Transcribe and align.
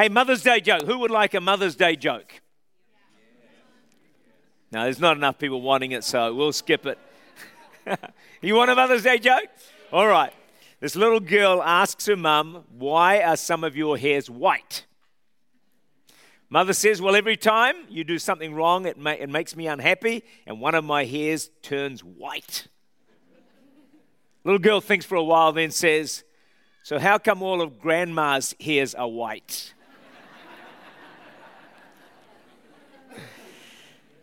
Hey, 0.00 0.08
Mother's 0.08 0.42
Day 0.42 0.60
joke. 0.60 0.84
Who 0.86 0.98
would 1.00 1.10
like 1.10 1.34
a 1.34 1.42
Mother's 1.42 1.76
Day 1.76 1.94
joke? 1.94 2.40
No, 4.72 4.84
there's 4.84 4.98
not 4.98 5.18
enough 5.18 5.38
people 5.38 5.60
wanting 5.60 5.92
it, 5.92 6.04
so 6.04 6.34
we'll 6.34 6.54
skip 6.54 6.86
it. 6.86 6.98
you 8.40 8.54
want 8.54 8.70
a 8.70 8.74
Mother's 8.74 9.02
Day 9.02 9.18
joke? 9.18 9.44
All 9.92 10.06
right. 10.06 10.32
This 10.80 10.96
little 10.96 11.20
girl 11.20 11.62
asks 11.62 12.06
her 12.06 12.16
mum, 12.16 12.64
Why 12.78 13.20
are 13.20 13.36
some 13.36 13.62
of 13.62 13.76
your 13.76 13.98
hairs 13.98 14.30
white? 14.30 14.86
Mother 16.48 16.72
says, 16.72 17.02
Well, 17.02 17.14
every 17.14 17.36
time 17.36 17.76
you 17.90 18.02
do 18.02 18.18
something 18.18 18.54
wrong, 18.54 18.86
it, 18.86 18.96
ma- 18.96 19.10
it 19.10 19.28
makes 19.28 19.54
me 19.54 19.66
unhappy, 19.66 20.24
and 20.46 20.62
one 20.62 20.74
of 20.74 20.82
my 20.82 21.04
hairs 21.04 21.50
turns 21.60 22.02
white. 22.02 22.68
Little 24.44 24.60
girl 24.60 24.80
thinks 24.80 25.04
for 25.04 25.16
a 25.16 25.22
while, 25.22 25.52
then 25.52 25.70
says, 25.70 26.24
So 26.84 26.98
how 26.98 27.18
come 27.18 27.42
all 27.42 27.60
of 27.60 27.78
grandma's 27.78 28.54
hairs 28.58 28.94
are 28.94 29.06
white? 29.06 29.74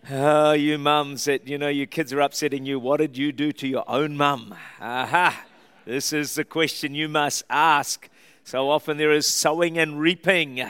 Oh, 0.10 0.54
you 0.54 0.78
mums 0.78 1.26
that, 1.26 1.50
you 1.50 1.58
know, 1.58 1.68
your 1.68 1.86
kids 1.86 2.14
are 2.14 2.22
upsetting 2.22 2.66
you. 2.66 2.80
What 2.80 3.02
did 3.02 3.18
you 3.18 3.34
do 3.34 3.52
to 3.52 3.68
your 3.68 3.84
own 3.90 4.16
mum? 4.16 4.56
Aha. 4.80 5.44
This 5.84 6.14
is 6.14 6.36
the 6.36 6.46
question 6.46 6.96
you 6.96 7.10
must 7.10 7.44
ask. 7.50 8.08
So 8.46 8.70
often 8.70 8.96
there 8.96 9.12
is 9.12 9.28
sowing 9.28 9.78
and 9.78 10.00
reaping. 10.00 10.66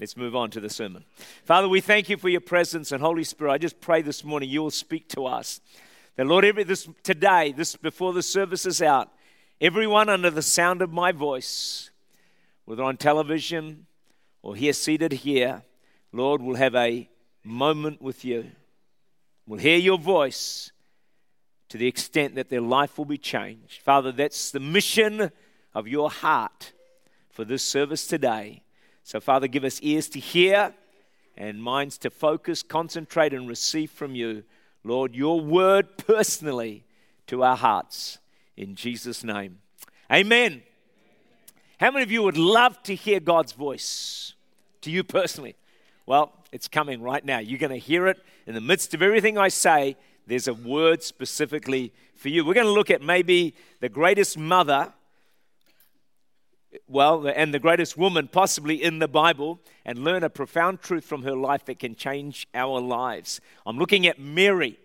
Let's 0.00 0.16
move 0.16 0.34
on 0.34 0.50
to 0.52 0.60
the 0.60 0.70
sermon. 0.70 1.04
Father, 1.44 1.68
we 1.68 1.82
thank 1.82 2.08
you 2.08 2.16
for 2.16 2.30
your 2.30 2.40
presence 2.40 2.90
and 2.90 3.02
Holy 3.02 3.22
Spirit. 3.22 3.52
I 3.52 3.58
just 3.58 3.82
pray 3.82 4.00
this 4.00 4.24
morning 4.24 4.48
you 4.48 4.62
will 4.62 4.70
speak 4.70 5.08
to 5.08 5.26
us. 5.26 5.60
That 6.16 6.26
Lord, 6.26 6.46
every 6.46 6.64
this 6.64 6.88
today, 7.02 7.52
this 7.52 7.76
before 7.76 8.14
the 8.14 8.22
service 8.22 8.64
is 8.64 8.80
out, 8.80 9.10
everyone 9.60 10.08
under 10.08 10.30
the 10.30 10.40
sound 10.40 10.80
of 10.80 10.90
my 10.90 11.12
voice, 11.12 11.90
whether 12.64 12.82
on 12.82 12.96
television 12.96 13.84
or 14.40 14.56
here 14.56 14.72
seated 14.72 15.12
here, 15.12 15.64
Lord, 16.14 16.40
will 16.40 16.56
have 16.56 16.74
a 16.74 17.10
moment 17.44 18.00
with 18.00 18.24
you, 18.24 18.50
will 19.46 19.58
hear 19.58 19.78
your 19.78 19.98
voice 19.98 20.70
to 21.68 21.78
the 21.78 21.86
extent 21.86 22.34
that 22.34 22.50
their 22.50 22.60
life 22.60 22.98
will 22.98 23.04
be 23.04 23.18
changed. 23.18 23.80
Father, 23.82 24.12
that's 24.12 24.50
the 24.50 24.60
mission 24.60 25.32
of 25.74 25.88
your 25.88 26.10
heart 26.10 26.72
for 27.30 27.44
this 27.44 27.62
service 27.62 28.06
today. 28.06 28.62
So, 29.04 29.20
Father, 29.20 29.48
give 29.48 29.64
us 29.64 29.80
ears 29.80 30.08
to 30.10 30.20
hear 30.20 30.74
and 31.36 31.62
minds 31.62 31.98
to 31.98 32.10
focus, 32.10 32.62
concentrate, 32.62 33.32
and 33.32 33.48
receive 33.48 33.90
from 33.90 34.14
you, 34.14 34.44
Lord, 34.84 35.14
your 35.14 35.40
word 35.40 35.96
personally 35.96 36.84
to 37.28 37.42
our 37.42 37.56
hearts. 37.56 38.18
In 38.56 38.74
Jesus' 38.74 39.24
name. 39.24 39.58
Amen. 40.10 40.62
How 41.80 41.90
many 41.90 42.02
of 42.02 42.12
you 42.12 42.22
would 42.22 42.36
love 42.36 42.82
to 42.84 42.94
hear 42.94 43.18
God's 43.18 43.52
voice 43.52 44.34
to 44.82 44.90
you 44.90 45.02
personally? 45.02 45.56
Well, 46.04 46.32
it's 46.50 46.66
coming 46.66 47.00
right 47.00 47.24
now. 47.24 47.38
You're 47.38 47.58
going 47.58 47.70
to 47.70 47.78
hear 47.78 48.08
it 48.08 48.18
in 48.46 48.54
the 48.54 48.60
midst 48.60 48.92
of 48.92 49.02
everything 49.02 49.38
I 49.38 49.48
say. 49.48 49.96
There's 50.26 50.48
a 50.48 50.54
word 50.54 51.02
specifically 51.02 51.92
for 52.16 52.28
you. 52.28 52.44
We're 52.44 52.54
going 52.54 52.66
to 52.66 52.72
look 52.72 52.90
at 52.90 53.02
maybe 53.02 53.54
the 53.80 53.88
greatest 53.88 54.36
mother, 54.36 54.92
well, 56.88 57.26
and 57.28 57.54
the 57.54 57.60
greatest 57.60 57.96
woman 57.96 58.28
possibly 58.28 58.82
in 58.82 58.98
the 58.98 59.06
Bible, 59.06 59.60
and 59.84 59.98
learn 59.98 60.24
a 60.24 60.30
profound 60.30 60.82
truth 60.82 61.04
from 61.04 61.22
her 61.22 61.36
life 61.36 61.64
that 61.66 61.78
can 61.78 61.94
change 61.94 62.48
our 62.52 62.80
lives. 62.80 63.40
I'm 63.64 63.78
looking 63.78 64.06
at 64.06 64.18
Mary, 64.18 64.78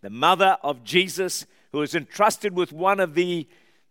the 0.00 0.10
mother 0.10 0.58
of 0.62 0.82
Jesus, 0.82 1.46
who 1.70 1.82
is 1.82 1.94
entrusted 1.94 2.54
with 2.54 2.72
one 2.72 2.98
of 2.98 3.14
the 3.14 3.46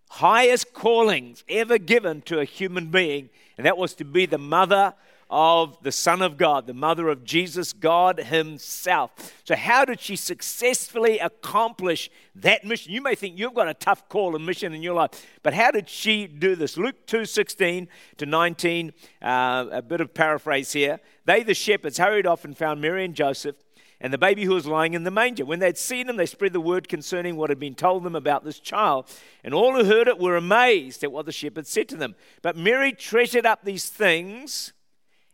highest 0.09 0.73
callings 0.73 1.43
ever 1.47 1.77
given 1.77 2.21
to 2.23 2.39
a 2.39 2.45
human 2.45 2.91
being, 2.91 3.29
and 3.57 3.65
that 3.65 3.77
was 3.77 3.93
to 3.95 4.05
be 4.05 4.25
the 4.25 4.37
mother 4.37 4.93
of 5.33 5.81
the 5.81 5.91
Son 5.91 6.21
of 6.21 6.37
God, 6.37 6.67
the 6.67 6.75
mother 6.75 7.09
of 7.09 7.23
Jesus, 7.23 7.73
God 7.73 8.19
Himself. 8.19 9.33
So, 9.43 9.55
how 9.55 9.83
did 9.83 9.99
she 9.99 10.15
successfully 10.15 11.17
accomplish 11.17 12.11
that 12.35 12.63
mission? 12.63 12.93
You 12.93 13.01
may 13.01 13.15
think 13.15 13.39
you've 13.39 13.55
got 13.55 13.67
a 13.67 13.73
tough 13.73 14.07
call 14.09 14.35
and 14.35 14.45
mission 14.45 14.73
in 14.73 14.83
your 14.83 14.93
life, 14.93 15.09
but 15.41 15.55
how 15.55 15.71
did 15.71 15.89
she 15.89 16.27
do 16.27 16.55
this? 16.55 16.77
Luke 16.77 17.07
2 17.07 17.25
16 17.25 17.87
to 18.17 18.25
19, 18.27 18.93
uh, 19.23 19.65
a 19.71 19.81
bit 19.81 20.01
of 20.01 20.13
paraphrase 20.13 20.71
here. 20.71 20.99
They, 21.25 21.41
the 21.41 21.55
shepherds, 21.55 21.97
hurried 21.97 22.27
off 22.27 22.45
and 22.45 22.55
found 22.55 22.79
Mary 22.79 23.03
and 23.03 23.15
Joseph 23.15 23.55
and 23.99 24.13
the 24.13 24.19
baby 24.19 24.45
who 24.45 24.53
was 24.53 24.67
lying 24.67 24.93
in 24.93 25.03
the 25.03 25.09
manger. 25.09 25.45
When 25.45 25.57
they'd 25.57 25.79
seen 25.79 26.07
him, 26.07 26.17
they 26.17 26.27
spread 26.27 26.53
the 26.53 26.61
word 26.61 26.87
concerning 26.87 27.37
what 27.37 27.49
had 27.49 27.59
been 27.59 27.73
told 27.73 28.03
them 28.03 28.15
about 28.15 28.43
this 28.43 28.59
child. 28.59 29.07
And 29.43 29.55
all 29.55 29.73
who 29.73 29.85
heard 29.85 30.07
it 30.07 30.19
were 30.19 30.35
amazed 30.35 31.03
at 31.03 31.11
what 31.11 31.25
the 31.25 31.31
shepherds 31.31 31.69
said 31.69 31.89
to 31.89 31.97
them. 31.97 32.13
But 32.43 32.55
Mary 32.55 32.91
treasured 32.91 33.47
up 33.47 33.63
these 33.63 33.89
things 33.89 34.73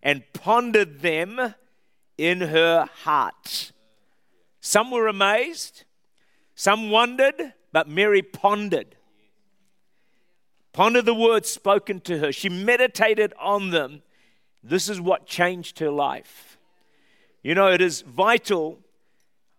and 0.02 0.24
pondered 0.34 1.02
them 1.02 1.56
in 2.18 2.42
her 2.42 2.88
heart. 3.04 3.72
Some 4.62 4.92
were 4.92 5.08
amazed, 5.08 5.86
some 6.56 6.90
wondered, 6.90 7.54
but 7.72 7.88
Mary 7.88 8.22
pondered. 8.22 8.96
Pondered 10.74 11.06
the 11.06 11.14
words 11.14 11.50
spoken 11.50 12.00
to 12.02 12.20
her. 12.20 12.32
She 12.32 12.50
meditated 12.50 13.34
on 13.40 13.72
them. 13.72 14.02
This 14.64 14.90
is 14.90 15.02
what 15.02 15.26
changed 15.26 15.80
her 15.80 15.90
life. 15.90 16.58
You 17.42 17.56
know, 17.56 17.72
it 17.72 17.82
is 17.82 18.02
vital, 18.02 18.80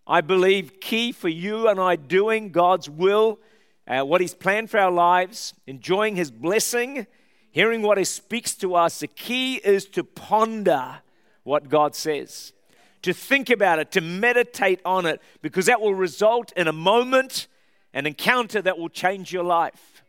I 0.05 0.21
believe, 0.21 0.79
key 0.79 1.11
for 1.11 1.29
you 1.29 1.67
and 1.67 1.79
I 1.79 1.95
doing 1.95 2.51
God's 2.51 2.89
will, 2.89 3.39
uh, 3.87 4.01
what 4.01 4.21
He's 4.21 4.35
planned 4.35 4.69
for 4.69 4.79
our 4.79 4.91
lives, 4.91 5.53
enjoying 5.65 6.15
His 6.15 6.29
blessing 6.29 7.07
hearing 7.51 7.81
what 7.81 7.97
He 7.97 8.03
speaks 8.03 8.55
to 8.55 8.75
us, 8.75 8.99
the 8.99 9.07
key 9.07 9.55
is 9.55 9.85
to 9.87 10.03
ponder 10.03 10.99
what 11.43 11.69
God 11.69 11.95
says, 11.95 12.53
to 13.01 13.13
think 13.13 13.49
about 13.49 13.79
it, 13.79 13.91
to 13.91 14.01
meditate 14.01 14.79
on 14.85 15.05
it, 15.05 15.21
because 15.41 15.65
that 15.65 15.81
will 15.81 15.95
result 15.95 16.51
in 16.55 16.67
a 16.67 16.73
moment, 16.73 17.47
an 17.93 18.05
encounter 18.05 18.61
that 18.61 18.77
will 18.77 18.89
change 18.89 19.33
your 19.33 19.43
life. 19.43 20.03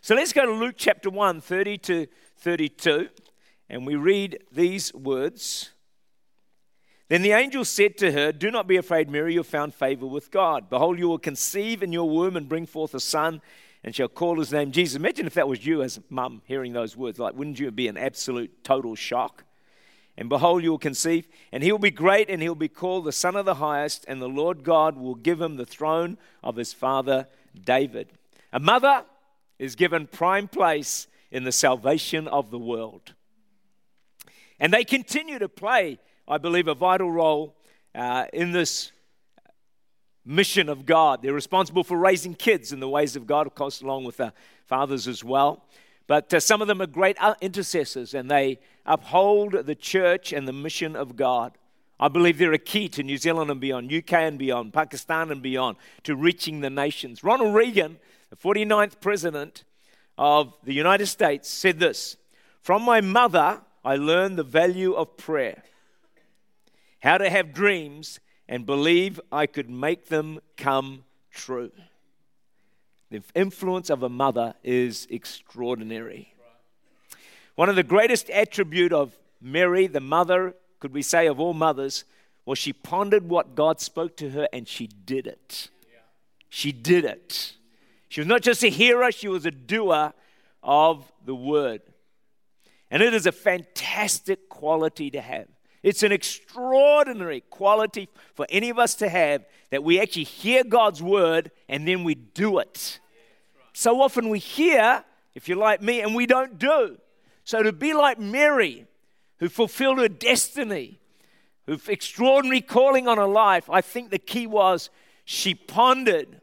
So 0.00 0.14
let's 0.14 0.32
go 0.32 0.44
to 0.44 0.52
Luke 0.52 0.74
chapter 0.76 1.10
1, 1.10 1.40
30 1.40 1.78
to 1.78 2.06
32, 2.38 3.08
and 3.70 3.86
we 3.86 3.96
read 3.96 4.42
these 4.52 4.92
words. 4.92 5.70
Then 7.08 7.22
the 7.22 7.32
angel 7.32 7.64
said 7.64 7.96
to 7.98 8.12
her, 8.12 8.32
Do 8.32 8.50
not 8.50 8.66
be 8.66 8.76
afraid, 8.76 9.08
Mary, 9.08 9.34
you 9.34 9.40
have 9.40 9.46
found 9.46 9.74
favor 9.74 10.06
with 10.06 10.30
God. 10.30 10.70
Behold, 10.70 10.98
you 10.98 11.08
will 11.08 11.18
conceive 11.18 11.82
in 11.82 11.92
your 11.92 12.08
womb 12.08 12.36
and 12.36 12.48
bring 12.48 12.66
forth 12.66 12.94
a 12.94 13.00
son 13.00 13.42
and 13.84 13.94
shall 13.94 14.08
call 14.08 14.38
his 14.38 14.50
name 14.50 14.72
Jesus. 14.72 14.96
Imagine 14.96 15.26
if 15.26 15.34
that 15.34 15.46
was 15.46 15.64
you 15.64 15.82
as 15.82 16.00
mum 16.08 16.40
hearing 16.46 16.72
those 16.72 16.96
words. 16.96 17.18
Like, 17.18 17.34
wouldn't 17.34 17.60
you 17.60 17.70
be 17.70 17.86
an 17.86 17.98
absolute 17.98 18.64
total 18.64 18.94
shock? 18.94 19.44
And 20.16 20.28
behold, 20.28 20.62
you 20.62 20.70
will 20.70 20.78
conceive, 20.78 21.28
and 21.52 21.62
he 21.62 21.70
will 21.70 21.78
be 21.78 21.90
great, 21.90 22.30
and 22.30 22.40
he 22.40 22.48
will 22.48 22.54
be 22.54 22.68
called 22.68 23.04
the 23.04 23.12
Son 23.12 23.36
of 23.36 23.44
the 23.44 23.56
Highest, 23.56 24.06
and 24.08 24.22
the 24.22 24.28
Lord 24.28 24.64
God 24.64 24.96
will 24.96 25.16
give 25.16 25.40
him 25.40 25.56
the 25.56 25.66
throne 25.66 26.16
of 26.42 26.56
his 26.56 26.72
father 26.72 27.28
David. 27.62 28.08
A 28.52 28.60
mother 28.60 29.04
is 29.58 29.74
given 29.74 30.06
prime 30.06 30.48
place 30.48 31.08
in 31.30 31.44
the 31.44 31.52
salvation 31.52 32.26
of 32.28 32.50
the 32.50 32.58
world. 32.58 33.12
And 34.58 34.72
they 34.72 34.84
continue 34.84 35.38
to 35.40 35.48
play, 35.48 35.98
I 36.26 36.38
believe, 36.38 36.68
a 36.68 36.74
vital 36.74 37.10
role 37.10 37.56
uh, 37.94 38.26
in 38.32 38.52
this 38.52 38.92
mission 40.24 40.68
of 40.68 40.86
God. 40.86 41.22
They're 41.22 41.32
responsible 41.32 41.84
for 41.84 41.98
raising 41.98 42.34
kids 42.34 42.72
in 42.72 42.80
the 42.80 42.88
ways 42.88 43.16
of 43.16 43.26
God, 43.26 43.46
of 43.46 43.54
course, 43.54 43.80
along 43.80 44.04
with 44.04 44.16
the 44.16 44.32
fathers 44.66 45.06
as 45.06 45.22
well. 45.22 45.64
But 46.06 46.32
uh, 46.34 46.40
some 46.40 46.60
of 46.60 46.68
them 46.68 46.82
are 46.82 46.86
great 46.86 47.16
uh, 47.20 47.34
intercessors 47.40 48.14
and 48.14 48.30
they 48.30 48.58
uphold 48.84 49.52
the 49.52 49.74
church 49.74 50.32
and 50.32 50.46
the 50.46 50.52
mission 50.52 50.96
of 50.96 51.16
God. 51.16 51.56
I 51.98 52.08
believe 52.08 52.38
they're 52.38 52.52
a 52.52 52.58
key 52.58 52.88
to 52.90 53.02
New 53.02 53.16
Zealand 53.16 53.50
and 53.50 53.60
beyond, 53.60 53.92
UK 53.92 54.12
and 54.14 54.38
beyond, 54.38 54.72
Pakistan 54.72 55.30
and 55.30 55.40
beyond, 55.40 55.76
to 56.02 56.16
reaching 56.16 56.60
the 56.60 56.70
nations. 56.70 57.22
Ronald 57.22 57.54
Reagan, 57.54 57.98
the 58.30 58.36
49th 58.36 59.00
president 59.00 59.64
of 60.18 60.54
the 60.64 60.74
United 60.74 61.06
States, 61.06 61.48
said 61.48 61.78
this 61.78 62.16
From 62.60 62.82
my 62.82 63.00
mother, 63.00 63.60
I 63.84 63.96
learned 63.96 64.38
the 64.38 64.44
value 64.44 64.94
of 64.94 65.16
prayer, 65.16 65.62
how 67.00 67.18
to 67.18 67.30
have 67.30 67.54
dreams, 67.54 68.18
and 68.48 68.66
believe 68.66 69.20
I 69.32 69.46
could 69.46 69.70
make 69.70 70.08
them 70.08 70.40
come 70.56 71.04
true. 71.30 71.72
The 73.10 73.22
influence 73.34 73.90
of 73.90 74.02
a 74.02 74.08
mother 74.08 74.54
is 74.62 75.06
extraordinary. 75.10 76.34
One 77.54 77.68
of 77.68 77.76
the 77.76 77.82
greatest 77.82 78.28
attribute 78.30 78.92
of 78.92 79.16
Mary, 79.40 79.86
the 79.86 80.00
mother, 80.00 80.54
could 80.80 80.92
we 80.92 81.02
say 81.02 81.26
of 81.26 81.38
all 81.38 81.54
mothers, 81.54 82.04
was 82.44 82.58
she 82.58 82.72
pondered 82.72 83.28
what 83.28 83.54
God 83.54 83.80
spoke 83.80 84.16
to 84.18 84.30
her 84.30 84.48
and 84.52 84.66
she 84.66 84.86
did 84.86 85.26
it. 85.26 85.70
She 86.48 86.72
did 86.72 87.04
it. 87.04 87.52
She 88.08 88.20
was 88.20 88.28
not 88.28 88.42
just 88.42 88.62
a 88.62 88.68
hearer, 88.68 89.10
she 89.10 89.28
was 89.28 89.46
a 89.46 89.50
doer 89.50 90.12
of 90.62 91.10
the 91.24 91.34
word. 91.34 91.82
And 92.90 93.02
it 93.02 93.14
is 93.14 93.26
a 93.26 93.32
fantastic 93.32 94.48
quality 94.48 95.10
to 95.10 95.20
have. 95.20 95.48
It's 95.84 96.02
an 96.02 96.12
extraordinary 96.12 97.42
quality 97.50 98.08
for 98.32 98.46
any 98.48 98.70
of 98.70 98.78
us 98.78 98.94
to 98.96 99.08
have 99.10 99.44
that 99.68 99.84
we 99.84 100.00
actually 100.00 100.24
hear 100.24 100.64
God's 100.64 101.02
word 101.02 101.50
and 101.68 101.86
then 101.86 102.04
we 102.04 102.14
do 102.14 102.58
it. 102.58 102.98
So 103.74 104.00
often 104.00 104.30
we 104.30 104.38
hear, 104.38 105.04
if 105.34 105.46
you're 105.46 105.58
like 105.58 105.82
me, 105.82 106.00
and 106.00 106.14
we 106.14 106.24
don't 106.24 106.58
do. 106.58 106.96
So 107.44 107.62
to 107.62 107.70
be 107.70 107.92
like 107.92 108.18
Mary, 108.18 108.86
who 109.40 109.50
fulfilled 109.50 109.98
her 109.98 110.08
destiny, 110.08 111.00
who 111.66 111.78
extraordinary 111.86 112.62
calling 112.62 113.06
on 113.06 113.18
her 113.18 113.26
life, 113.26 113.68
I 113.68 113.82
think 113.82 114.08
the 114.08 114.18
key 114.18 114.46
was 114.46 114.88
she 115.26 115.54
pondered, 115.54 116.40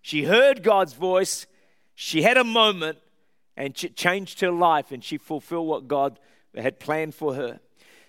she 0.00 0.24
heard 0.24 0.62
God's 0.62 0.94
voice, 0.94 1.46
she 1.94 2.22
had 2.22 2.38
a 2.38 2.44
moment, 2.44 2.96
and 3.58 3.76
it 3.84 3.94
changed 3.94 4.40
her 4.40 4.50
life, 4.50 4.90
and 4.90 5.04
she 5.04 5.18
fulfilled 5.18 5.68
what 5.68 5.86
God 5.86 6.18
had 6.56 6.80
planned 6.80 7.14
for 7.14 7.34
her. 7.34 7.60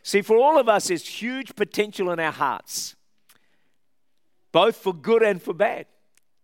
See, 0.04 0.22
for 0.22 0.38
all 0.38 0.60
of 0.60 0.68
us, 0.68 0.88
there's 0.88 1.08
huge 1.08 1.56
potential 1.56 2.12
in 2.12 2.20
our 2.20 2.32
hearts, 2.32 2.96
both 4.52 4.76
for 4.76 4.94
good 4.94 5.24
and 5.24 5.42
for 5.42 5.54
bad. 5.54 5.86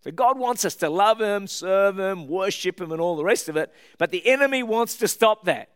So 0.04 0.12
God 0.12 0.38
wants 0.38 0.63
us 0.63 0.75
to 0.75 0.89
love 0.89 1.19
Him, 1.19 1.48
serve 1.48 2.00
Him, 2.00 2.27
worship 2.27 2.80
Him, 2.80 2.92
and 2.92 3.01
all 3.01 3.15
the 3.15 3.24
rest 3.24 3.50
of 3.50 3.57
it, 3.57 3.74
but 3.98 4.12
the 4.12 4.25
enemy 4.27 4.63
wants 4.63 4.98
to 4.98 5.07
stop 5.07 5.45
that. 5.45 5.69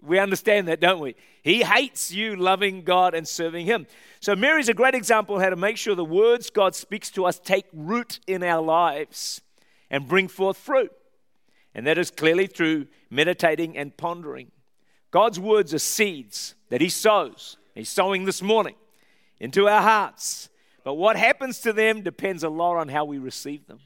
We 0.00 0.18
understand 0.18 0.68
that, 0.68 0.80
don't 0.80 1.00
we? 1.00 1.16
He 1.42 1.62
hates 1.62 2.10
you 2.10 2.36
loving 2.36 2.82
God 2.82 3.14
and 3.14 3.28
serving 3.28 3.66
Him. 3.66 3.86
So, 4.20 4.34
Mary's 4.34 4.70
a 4.70 4.74
great 4.74 4.94
example 4.94 5.38
how 5.38 5.50
to 5.50 5.56
make 5.56 5.76
sure 5.76 5.94
the 5.94 6.04
words 6.04 6.48
God 6.48 6.74
speaks 6.74 7.10
to 7.10 7.26
us 7.26 7.38
take 7.38 7.66
root 7.74 8.20
in 8.26 8.42
our 8.42 8.62
lives 8.62 9.42
and 9.90 10.08
bring 10.08 10.28
forth 10.28 10.56
fruit. 10.56 10.92
And 11.74 11.86
that 11.86 11.98
is 11.98 12.10
clearly 12.10 12.46
through 12.46 12.86
meditating 13.10 13.76
and 13.76 13.94
pondering. 13.96 14.50
God's 15.12 15.38
words 15.38 15.72
are 15.72 15.78
seeds 15.78 16.56
that 16.70 16.80
He 16.80 16.88
sows. 16.88 17.58
He's 17.74 17.88
sowing 17.88 18.24
this 18.24 18.42
morning 18.42 18.74
into 19.38 19.68
our 19.68 19.82
hearts. 19.82 20.48
But 20.84 20.94
what 20.94 21.16
happens 21.16 21.60
to 21.60 21.72
them 21.72 22.02
depends 22.02 22.42
a 22.42 22.48
lot 22.48 22.76
on 22.76 22.88
how 22.88 23.04
we 23.04 23.18
receive 23.18 23.66
them. 23.68 23.78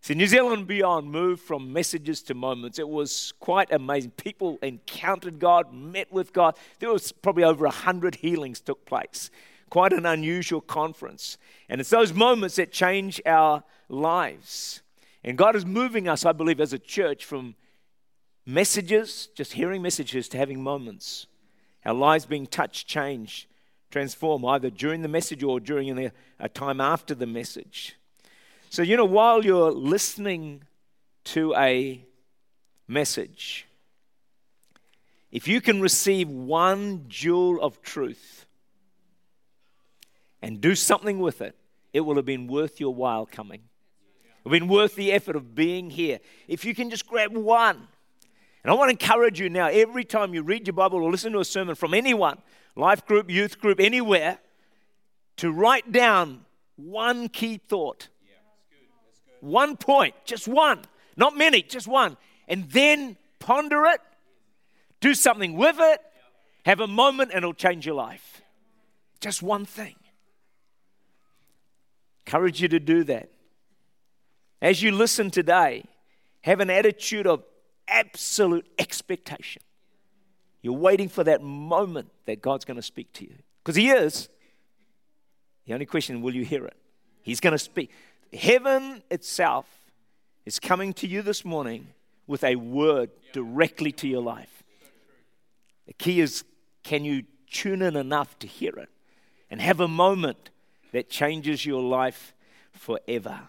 See, 0.00 0.14
New 0.14 0.28
Zealand 0.28 0.68
Beyond 0.68 1.10
moved 1.10 1.42
from 1.42 1.72
messages 1.72 2.22
to 2.22 2.34
moments. 2.34 2.78
It 2.78 2.88
was 2.88 3.32
quite 3.40 3.72
amazing. 3.72 4.12
People 4.12 4.56
encountered 4.62 5.40
God, 5.40 5.74
met 5.74 6.12
with 6.12 6.32
God. 6.32 6.56
There 6.78 6.92
was 6.92 7.10
probably 7.10 7.42
over 7.42 7.64
100 7.64 8.14
healings 8.14 8.60
took 8.60 8.86
place. 8.86 9.30
Quite 9.68 9.92
an 9.92 10.06
unusual 10.06 10.60
conference. 10.60 11.38
And 11.68 11.80
it's 11.80 11.90
those 11.90 12.12
moments 12.12 12.54
that 12.54 12.70
change 12.70 13.20
our 13.26 13.64
lives. 13.88 14.80
And 15.24 15.36
God 15.36 15.56
is 15.56 15.66
moving 15.66 16.06
us, 16.06 16.24
I 16.24 16.30
believe, 16.30 16.60
as 16.60 16.72
a 16.72 16.78
church 16.78 17.24
from 17.24 17.56
messages, 18.46 19.28
just 19.34 19.52
hearing 19.52 19.82
messages, 19.82 20.28
to 20.28 20.38
having 20.38 20.62
moments. 20.62 21.26
Our 21.84 21.94
lives 21.94 22.24
being 22.24 22.46
touched, 22.46 22.86
changed, 22.86 23.46
transformed, 23.90 24.44
either 24.46 24.70
during 24.70 25.02
the 25.02 25.08
message 25.08 25.42
or 25.42 25.60
during 25.60 26.10
a 26.38 26.48
time 26.48 26.80
after 26.80 27.14
the 27.14 27.26
message. 27.26 27.96
So, 28.70 28.82
you 28.82 28.96
know, 28.96 29.04
while 29.04 29.44
you're 29.44 29.70
listening 29.70 30.62
to 31.24 31.54
a 31.56 32.04
message, 32.88 33.66
if 35.32 35.48
you 35.48 35.60
can 35.60 35.80
receive 35.80 36.28
one 36.28 37.04
jewel 37.08 37.60
of 37.60 37.82
truth 37.82 38.46
and 40.40 40.60
do 40.60 40.74
something 40.74 41.18
with 41.18 41.40
it, 41.40 41.56
it 41.92 42.00
will 42.00 42.16
have 42.16 42.24
been 42.24 42.46
worth 42.46 42.80
your 42.80 42.94
while 42.94 43.26
coming. 43.26 43.62
It 44.44 44.48
will 44.48 44.52
have 44.52 44.60
been 44.60 44.68
worth 44.68 44.94
the 44.94 45.12
effort 45.12 45.36
of 45.36 45.54
being 45.54 45.90
here. 45.90 46.20
If 46.46 46.64
you 46.64 46.74
can 46.74 46.90
just 46.90 47.06
grab 47.06 47.36
one. 47.36 47.88
And 48.66 48.72
I 48.72 48.74
want 48.74 48.88
to 48.88 49.04
encourage 49.04 49.38
you 49.38 49.48
now, 49.48 49.68
every 49.68 50.04
time 50.04 50.34
you 50.34 50.42
read 50.42 50.66
your 50.66 50.74
Bible 50.74 51.00
or 51.00 51.08
listen 51.08 51.32
to 51.34 51.38
a 51.38 51.44
sermon 51.44 51.76
from 51.76 51.94
anyone, 51.94 52.38
life 52.74 53.06
group, 53.06 53.30
youth 53.30 53.60
group, 53.60 53.78
anywhere, 53.78 54.40
to 55.36 55.52
write 55.52 55.92
down 55.92 56.44
one 56.74 57.28
key 57.28 57.58
thought 57.58 58.08
one 59.38 59.76
point, 59.76 60.16
just 60.24 60.48
one, 60.48 60.80
not 61.16 61.36
many, 61.36 61.62
just 61.62 61.86
one. 61.86 62.16
And 62.48 62.68
then 62.70 63.16
ponder 63.38 63.84
it, 63.84 64.00
do 65.00 65.14
something 65.14 65.56
with 65.56 65.76
it, 65.78 66.00
have 66.64 66.80
a 66.80 66.88
moment, 66.88 67.30
and 67.30 67.38
it'll 67.38 67.54
change 67.54 67.86
your 67.86 67.94
life. 67.94 68.42
Just 69.20 69.44
one 69.44 69.64
thing. 69.64 69.94
Encourage 72.26 72.60
you 72.60 72.66
to 72.66 72.80
do 72.80 73.04
that. 73.04 73.30
As 74.60 74.82
you 74.82 74.90
listen 74.90 75.30
today, 75.30 75.84
have 76.40 76.58
an 76.58 76.70
attitude 76.70 77.28
of 77.28 77.44
absolute 77.88 78.66
expectation. 78.78 79.62
You're 80.62 80.74
waiting 80.74 81.08
for 81.08 81.24
that 81.24 81.42
moment 81.42 82.10
that 82.24 82.42
God's 82.42 82.64
going 82.64 82.76
to 82.76 82.82
speak 82.82 83.12
to 83.14 83.24
you. 83.24 83.34
Because 83.62 83.76
He 83.76 83.90
is. 83.90 84.28
The 85.66 85.74
only 85.74 85.86
question, 85.86 86.22
will 86.22 86.34
you 86.34 86.44
hear 86.44 86.64
it? 86.64 86.76
He's 87.22 87.40
going 87.40 87.52
to 87.52 87.58
speak. 87.58 87.90
Heaven 88.32 89.02
itself 89.10 89.66
is 90.44 90.58
coming 90.58 90.92
to 90.94 91.06
you 91.06 91.22
this 91.22 91.44
morning 91.44 91.88
with 92.26 92.44
a 92.44 92.56
word 92.56 93.10
directly 93.32 93.92
to 93.92 94.08
your 94.08 94.22
life. 94.22 94.62
The 95.86 95.92
key 95.92 96.20
is 96.20 96.44
can 96.82 97.04
you 97.04 97.24
tune 97.50 97.82
in 97.82 97.96
enough 97.96 98.38
to 98.40 98.46
hear 98.46 98.72
it 98.76 98.88
and 99.50 99.60
have 99.60 99.80
a 99.80 99.88
moment 99.88 100.50
that 100.92 101.10
changes 101.10 101.66
your 101.66 101.82
life 101.82 102.34
forever? 102.72 103.40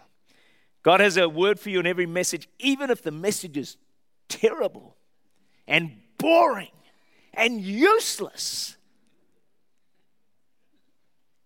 God 0.82 1.00
has 1.00 1.16
a 1.16 1.28
word 1.28 1.60
for 1.60 1.70
you 1.70 1.80
in 1.80 1.86
every 1.86 2.06
message, 2.06 2.48
even 2.58 2.90
if 2.90 3.02
the 3.02 3.10
message 3.10 3.56
is 3.56 3.76
terrible 4.28 4.96
and 5.66 5.92
boring 6.18 6.70
and 7.34 7.60
useless. 7.60 8.76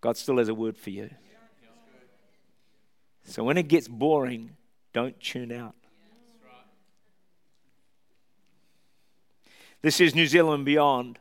God 0.00 0.16
still 0.16 0.38
has 0.38 0.48
a 0.48 0.54
word 0.54 0.76
for 0.76 0.90
you. 0.90 1.10
So 3.24 3.44
when 3.44 3.56
it 3.56 3.68
gets 3.68 3.88
boring, 3.88 4.56
don't 4.92 5.18
tune 5.20 5.52
out. 5.52 5.74
This 9.80 10.00
is 10.00 10.14
New 10.14 10.26
Zealand 10.26 10.64
Beyond. 10.64 11.18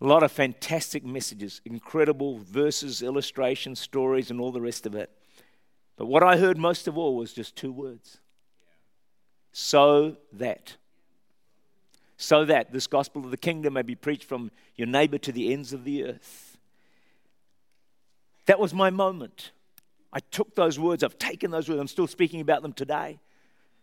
A 0.00 0.06
lot 0.06 0.22
of 0.22 0.32
fantastic 0.32 1.04
messages, 1.04 1.60
incredible 1.64 2.38
verses, 2.38 3.02
illustrations, 3.02 3.78
stories, 3.78 4.30
and 4.30 4.40
all 4.40 4.50
the 4.50 4.60
rest 4.60 4.86
of 4.86 4.94
it. 4.94 5.10
But 5.96 6.06
what 6.06 6.22
I 6.22 6.38
heard 6.38 6.56
most 6.56 6.88
of 6.88 6.96
all 6.96 7.16
was 7.16 7.32
just 7.32 7.54
two 7.54 7.70
words 7.70 8.18
so 9.52 10.16
that. 10.32 10.76
So 12.16 12.44
that 12.44 12.72
this 12.72 12.86
gospel 12.86 13.24
of 13.24 13.30
the 13.30 13.36
kingdom 13.36 13.74
may 13.74 13.82
be 13.82 13.94
preached 13.94 14.24
from 14.24 14.50
your 14.76 14.86
neighbor 14.86 15.18
to 15.18 15.32
the 15.32 15.52
ends 15.52 15.72
of 15.72 15.84
the 15.84 16.04
earth. 16.04 16.58
That 18.46 18.58
was 18.58 18.74
my 18.74 18.90
moment. 18.90 19.52
I 20.12 20.20
took 20.20 20.54
those 20.54 20.78
words, 20.78 21.04
I've 21.04 21.18
taken 21.18 21.50
those 21.50 21.68
words, 21.68 21.80
I'm 21.80 21.86
still 21.86 22.06
speaking 22.06 22.40
about 22.40 22.62
them 22.62 22.72
today. 22.72 23.20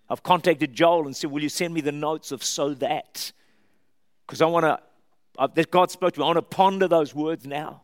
I've 0.09 0.23
contacted 0.23 0.73
Joel 0.73 1.05
and 1.05 1.15
said, 1.15 1.31
Will 1.31 1.41
you 1.41 1.49
send 1.49 1.73
me 1.73 1.81
the 1.81 1.91
notes 1.91 2.31
of 2.31 2.43
so 2.43 2.73
that? 2.75 3.31
Because 4.25 4.41
I 4.41 4.45
want 4.45 4.65
to, 4.65 5.65
God 5.65 5.91
spoke 5.91 6.13
to 6.13 6.19
me, 6.19 6.23
I 6.23 6.27
want 6.27 6.37
to 6.37 6.41
ponder 6.41 6.87
those 6.87 7.15
words 7.15 7.45
now. 7.45 7.83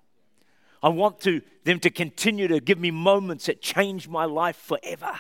I 0.82 0.90
want 0.90 1.22
to, 1.22 1.42
them 1.64 1.80
to 1.80 1.90
continue 1.90 2.50
to 2.50 2.60
give 2.60 2.78
me 2.78 2.92
moments 2.92 3.46
that 3.46 3.62
change 3.62 4.10
my 4.10 4.26
life 4.26 4.58
forever. 4.58 5.14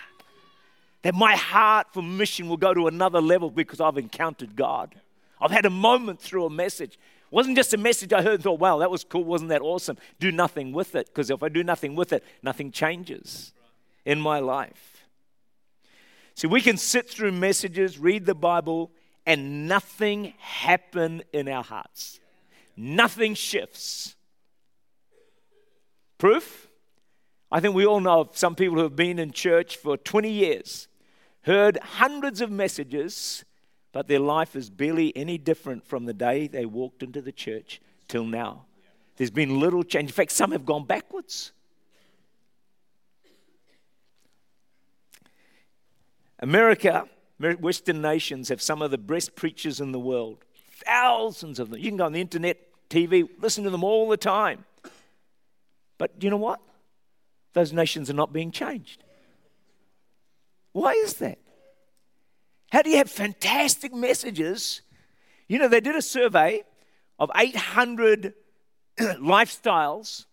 That 1.03 1.13
my 1.13 1.35
heart 1.35 1.87
for 1.93 2.01
mission 2.01 2.49
will 2.49 2.57
go 2.57 2.73
to 2.73 2.87
another 2.87 3.21
level 3.21 3.51
because 3.51 3.79
I've 3.79 3.97
encountered 3.97 4.55
God. 4.55 4.95
I've 5.39 5.51
had 5.51 5.65
a 5.65 5.69
moment 5.69 6.19
through 6.19 6.45
a 6.45 6.49
message 6.49 6.93
It 6.93 7.35
wasn't 7.35 7.57
just 7.57 7.73
a 7.73 7.77
message 7.77 8.13
I 8.13 8.21
heard 8.21 8.35
and 8.35 8.43
thought, 8.43 8.59
wow, 8.59 8.77
that 8.79 8.89
was 8.89 9.03
cool. 9.03 9.23
Wasn't 9.23 9.49
that 9.49 9.61
awesome? 9.61 9.97
Do 10.19 10.31
nothing 10.31 10.71
with 10.71 10.95
it. 10.95 11.07
Because 11.07 11.29
if 11.29 11.43
I 11.43 11.49
do 11.49 11.63
nothing 11.63 11.95
with 11.95 12.13
it, 12.13 12.23
nothing 12.41 12.71
changes 12.71 13.53
in 14.05 14.19
my 14.19 14.39
life. 14.39 15.05
See, 16.35 16.47
we 16.47 16.61
can 16.61 16.77
sit 16.77 17.09
through 17.09 17.33
messages, 17.33 17.99
read 17.99 18.25
the 18.25 18.35
Bible, 18.35 18.91
and 19.25 19.67
nothing 19.67 20.33
happen 20.39 21.23
in 21.31 21.47
our 21.47 21.63
hearts. 21.63 22.19
Nothing 22.75 23.35
shifts. 23.35 24.15
Proof? 26.17 26.69
I 27.51 27.59
think 27.59 27.75
we 27.75 27.85
all 27.85 27.99
know 27.99 28.21
of 28.21 28.37
some 28.37 28.55
people 28.55 28.77
who 28.77 28.83
have 28.83 28.95
been 28.95 29.19
in 29.19 29.31
church 29.31 29.77
for 29.77 29.95
20 29.95 30.31
years, 30.31 30.87
heard 31.43 31.77
hundreds 31.81 32.41
of 32.41 32.51
messages, 32.51 33.45
but 33.91 34.07
their 34.07 34.19
life 34.19 34.55
is 34.55 34.69
barely 34.69 35.15
any 35.15 35.37
different 35.37 35.85
from 35.87 36.05
the 36.05 36.13
day 36.13 36.47
they 36.47 36.65
walked 36.65 37.03
into 37.03 37.21
the 37.21 37.31
church 37.31 37.79
till 38.07 38.25
now. 38.25 38.65
There's 39.17 39.31
been 39.31 39.59
little 39.59 39.83
change. 39.83 40.09
In 40.09 40.13
fact, 40.13 40.31
some 40.31 40.51
have 40.51 40.65
gone 40.65 40.85
backwards. 40.85 41.51
America, 46.39 47.07
Western 47.39 48.01
nations 48.01 48.49
have 48.49 48.61
some 48.61 48.81
of 48.81 48.91
the 48.91 48.97
best 48.97 49.35
preachers 49.35 49.79
in 49.79 49.91
the 49.91 49.99
world. 49.99 50.39
Thousands 50.85 51.59
of 51.59 51.69
them. 51.69 51.79
You 51.79 51.89
can 51.89 51.97
go 51.97 52.05
on 52.05 52.13
the 52.13 52.21
internet, 52.21 52.57
TV, 52.89 53.29
listen 53.39 53.63
to 53.63 53.69
them 53.69 53.83
all 53.83 54.09
the 54.09 54.17
time. 54.17 54.65
But 55.97 56.19
do 56.19 56.27
you 56.27 56.31
know 56.31 56.37
what? 56.37 56.59
Those 57.53 57.71
nations 57.71 58.09
are 58.09 58.13
not 58.13 58.33
being 58.33 58.51
changed. 58.51 59.03
Why 60.73 60.93
is 60.93 61.15
that? 61.15 61.39
How 62.71 62.81
do 62.81 62.89
you 62.89 62.97
have 62.97 63.09
fantastic 63.09 63.93
messages? 63.93 64.81
You 65.47 65.59
know, 65.59 65.67
they 65.67 65.79
did 65.79 65.95
a 65.95 66.01
survey 66.01 66.63
of 67.19 67.31
800 67.35 68.33
lifestyles 68.99 70.25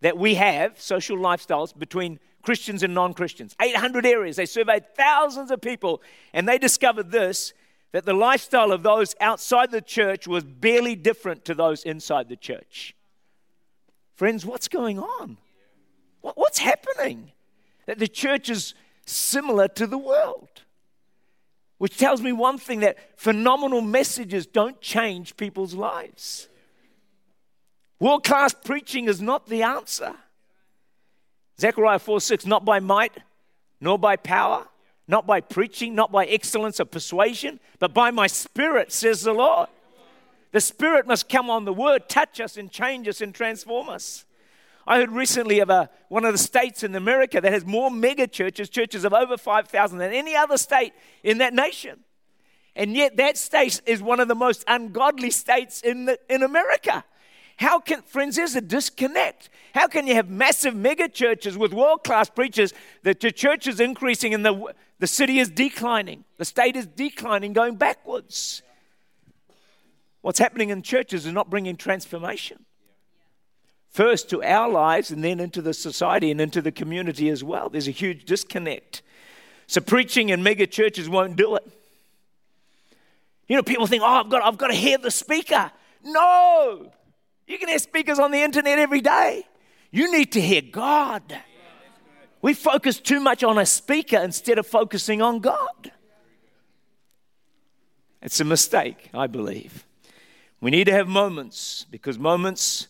that 0.00 0.16
we 0.16 0.34
have, 0.34 0.80
social 0.80 1.18
lifestyles, 1.18 1.76
between 1.78 2.18
Christians 2.42 2.82
and 2.82 2.94
non 2.94 3.14
Christians. 3.14 3.54
800 3.60 4.06
areas. 4.06 4.36
They 4.36 4.46
surveyed 4.46 4.94
thousands 4.94 5.50
of 5.50 5.60
people 5.60 6.02
and 6.32 6.48
they 6.48 6.58
discovered 6.58 7.10
this 7.10 7.52
that 7.92 8.04
the 8.04 8.14
lifestyle 8.14 8.72
of 8.72 8.82
those 8.82 9.14
outside 9.20 9.70
the 9.70 9.80
church 9.80 10.26
was 10.26 10.44
barely 10.44 10.94
different 10.94 11.44
to 11.46 11.54
those 11.54 11.82
inside 11.84 12.28
the 12.28 12.36
church. 12.36 12.94
Friends, 14.14 14.44
what's 14.44 14.68
going 14.68 14.98
on? 14.98 15.38
What's 16.20 16.58
happening? 16.58 17.32
That 17.86 17.98
the 17.98 18.08
church 18.08 18.50
is 18.50 18.74
similar 19.08 19.68
to 19.68 19.86
the 19.86 19.98
world. 19.98 20.48
Which 21.78 21.96
tells 21.96 22.20
me 22.20 22.32
one 22.32 22.58
thing 22.58 22.80
that 22.80 22.98
phenomenal 23.18 23.80
messages 23.80 24.46
don't 24.46 24.80
change 24.80 25.36
people's 25.36 25.74
lives. 25.74 26.48
World 28.00 28.24
class 28.24 28.52
preaching 28.52 29.06
is 29.08 29.20
not 29.20 29.48
the 29.48 29.62
answer. 29.62 30.14
Zechariah 31.60 31.98
4 31.98 32.20
6, 32.20 32.46
not 32.46 32.64
by 32.64 32.80
might, 32.80 33.12
nor 33.80 33.98
by 33.98 34.16
power, 34.16 34.66
not 35.06 35.26
by 35.26 35.40
preaching, 35.40 35.94
not 35.94 36.12
by 36.12 36.24
excellence 36.26 36.78
of 36.80 36.90
persuasion, 36.90 37.58
but 37.78 37.94
by 37.94 38.10
my 38.10 38.26
spirit, 38.26 38.92
says 38.92 39.22
the 39.22 39.32
Lord. 39.32 39.68
The 40.52 40.60
spirit 40.60 41.06
must 41.06 41.28
come 41.28 41.50
on 41.50 41.64
the 41.64 41.72
word, 41.72 42.08
touch 42.08 42.40
us 42.40 42.56
and 42.56 42.70
change 42.70 43.06
us 43.06 43.20
and 43.20 43.34
transform 43.34 43.88
us. 43.88 44.24
I 44.88 44.96
heard 44.96 45.12
recently 45.12 45.58
of 45.58 45.68
a, 45.68 45.90
one 46.08 46.24
of 46.24 46.32
the 46.32 46.38
states 46.38 46.82
in 46.82 46.94
America 46.94 47.42
that 47.42 47.52
has 47.52 47.66
more 47.66 47.90
mega 47.90 48.26
churches, 48.26 48.70
churches 48.70 49.04
of 49.04 49.12
over 49.12 49.36
5,000 49.36 49.98
than 49.98 50.14
any 50.14 50.34
other 50.34 50.56
state 50.56 50.94
in 51.22 51.38
that 51.38 51.52
nation. 51.52 52.00
And 52.74 52.96
yet, 52.96 53.18
that 53.18 53.36
state 53.36 53.82
is 53.84 54.00
one 54.00 54.18
of 54.18 54.28
the 54.28 54.34
most 54.34 54.64
ungodly 54.66 55.30
states 55.30 55.82
in, 55.82 56.06
the, 56.06 56.18
in 56.30 56.42
America. 56.42 57.04
How 57.58 57.80
can, 57.80 58.00
friends, 58.00 58.36
there's 58.36 58.56
a 58.56 58.62
disconnect. 58.62 59.50
How 59.74 59.88
can 59.88 60.06
you 60.06 60.14
have 60.14 60.30
massive 60.30 60.74
mega 60.74 61.08
churches 61.08 61.58
with 61.58 61.74
world 61.74 62.02
class 62.02 62.30
preachers 62.30 62.72
that 63.02 63.22
your 63.22 63.32
church 63.32 63.66
is 63.66 63.80
increasing 63.80 64.32
and 64.32 64.46
the, 64.46 64.72
the 65.00 65.06
city 65.06 65.38
is 65.38 65.50
declining? 65.50 66.24
The 66.38 66.46
state 66.46 66.76
is 66.76 66.86
declining, 66.86 67.52
going 67.52 67.76
backwards. 67.76 68.62
What's 70.22 70.38
happening 70.38 70.70
in 70.70 70.80
churches 70.80 71.26
is 71.26 71.32
not 71.32 71.50
bringing 71.50 71.76
transformation. 71.76 72.64
First 73.90 74.28
to 74.30 74.42
our 74.42 74.68
lives 74.68 75.10
and 75.10 75.24
then 75.24 75.40
into 75.40 75.62
the 75.62 75.74
society 75.74 76.30
and 76.30 76.40
into 76.40 76.60
the 76.60 76.72
community 76.72 77.28
as 77.28 77.42
well. 77.42 77.68
There's 77.68 77.88
a 77.88 77.92
huge 77.92 78.24
disconnect. 78.24 79.02
So, 79.66 79.80
preaching 79.80 80.28
in 80.28 80.42
mega 80.42 80.66
churches 80.66 81.08
won't 81.08 81.36
do 81.36 81.56
it. 81.56 81.66
You 83.48 83.56
know, 83.56 83.62
people 83.62 83.86
think, 83.86 84.02
oh, 84.02 84.06
I've 84.06 84.28
got, 84.28 84.42
I've 84.42 84.58
got 84.58 84.68
to 84.68 84.74
hear 84.74 84.98
the 84.98 85.10
speaker. 85.10 85.70
No, 86.04 86.90
you 87.46 87.58
can 87.58 87.68
hear 87.68 87.78
speakers 87.78 88.18
on 88.18 88.30
the 88.30 88.42
internet 88.42 88.78
every 88.78 89.00
day. 89.00 89.46
You 89.90 90.12
need 90.12 90.32
to 90.32 90.40
hear 90.40 90.62
God. 90.62 91.22
We 92.40 92.54
focus 92.54 93.00
too 93.00 93.20
much 93.20 93.42
on 93.42 93.58
a 93.58 93.66
speaker 93.66 94.18
instead 94.18 94.58
of 94.58 94.66
focusing 94.66 95.22
on 95.22 95.40
God. 95.40 95.92
It's 98.22 98.40
a 98.40 98.44
mistake, 98.44 99.10
I 99.14 99.26
believe. 99.26 99.86
We 100.60 100.70
need 100.70 100.84
to 100.84 100.92
have 100.92 101.08
moments 101.08 101.86
because 101.90 102.18
moments 102.18 102.88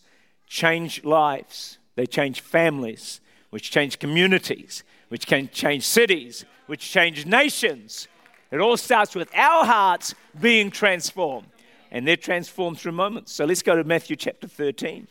change 0.48 1.04
lives, 1.04 1.78
they 1.94 2.06
change 2.06 2.40
families, 2.40 3.20
which 3.50 3.70
change 3.70 3.98
communities, 3.98 4.82
which 5.08 5.26
can 5.26 5.48
change 5.50 5.86
cities, 5.86 6.44
which 6.66 6.90
change 6.90 7.26
nations. 7.26 8.08
It 8.50 8.60
all 8.60 8.76
starts 8.76 9.14
with 9.14 9.30
our 9.34 9.64
hearts 9.64 10.14
being 10.40 10.70
transformed 10.70 11.48
and 11.90 12.06
they're 12.06 12.16
transformed 12.16 12.78
through 12.78 12.92
moments. 12.92 13.32
So 13.32 13.44
let's 13.44 13.62
go 13.62 13.76
to 13.76 13.84
Matthew 13.84 14.16
chapter 14.16 14.46
13. 14.46 15.08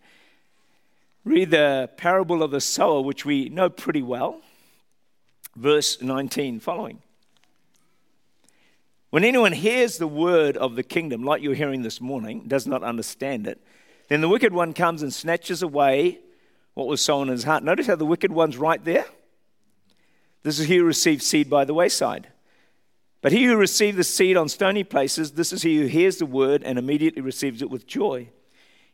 Read 1.23 1.51
the 1.51 1.89
parable 1.97 2.43
of 2.43 2.51
the 2.51 2.61
sower, 2.61 3.01
which 3.01 3.25
we 3.25 3.49
know 3.49 3.69
pretty 3.69 4.01
well, 4.01 4.41
verse 5.55 6.01
19 6.01 6.59
following. 6.59 7.01
When 9.09 9.23
anyone 9.23 9.53
hears 9.53 9.97
the 9.97 10.07
word 10.07 10.57
of 10.57 10.75
the 10.75 10.83
kingdom, 10.83 11.23
like 11.23 11.41
you're 11.41 11.55
hearing 11.55 11.81
this 11.81 11.99
morning, 11.99 12.43
does 12.47 12.67
not 12.67 12.83
understand 12.83 13.47
it, 13.47 13.59
then 14.07 14.21
the 14.21 14.29
wicked 14.29 14.53
one 14.53 14.73
comes 14.73 15.01
and 15.01 15.13
snatches 15.13 15.61
away 15.61 16.19
what 16.73 16.87
was 16.87 17.01
sown 17.01 17.27
in 17.27 17.33
his 17.33 17.43
heart. 17.43 17.63
Notice 17.63 17.87
how 17.87 17.95
the 17.95 18.05
wicked 18.05 18.31
one's 18.31 18.57
right 18.57 18.83
there. 18.83 19.05
This 20.43 20.59
is 20.59 20.67
he 20.67 20.77
who 20.77 20.83
receives 20.83 21.25
seed 21.25 21.49
by 21.49 21.65
the 21.65 21.73
wayside. 21.73 22.27
But 23.21 23.31
he 23.31 23.45
who 23.45 23.57
received 23.57 23.97
the 23.97 24.03
seed 24.03 24.37
on 24.37 24.47
stony 24.47 24.83
places, 24.83 25.31
this 25.31 25.51
is 25.51 25.63
he 25.63 25.77
who 25.77 25.87
hears 25.87 26.17
the 26.17 26.25
word 26.25 26.63
and 26.63 26.77
immediately 26.77 27.21
receives 27.21 27.61
it 27.61 27.69
with 27.69 27.87
joy. 27.87 28.29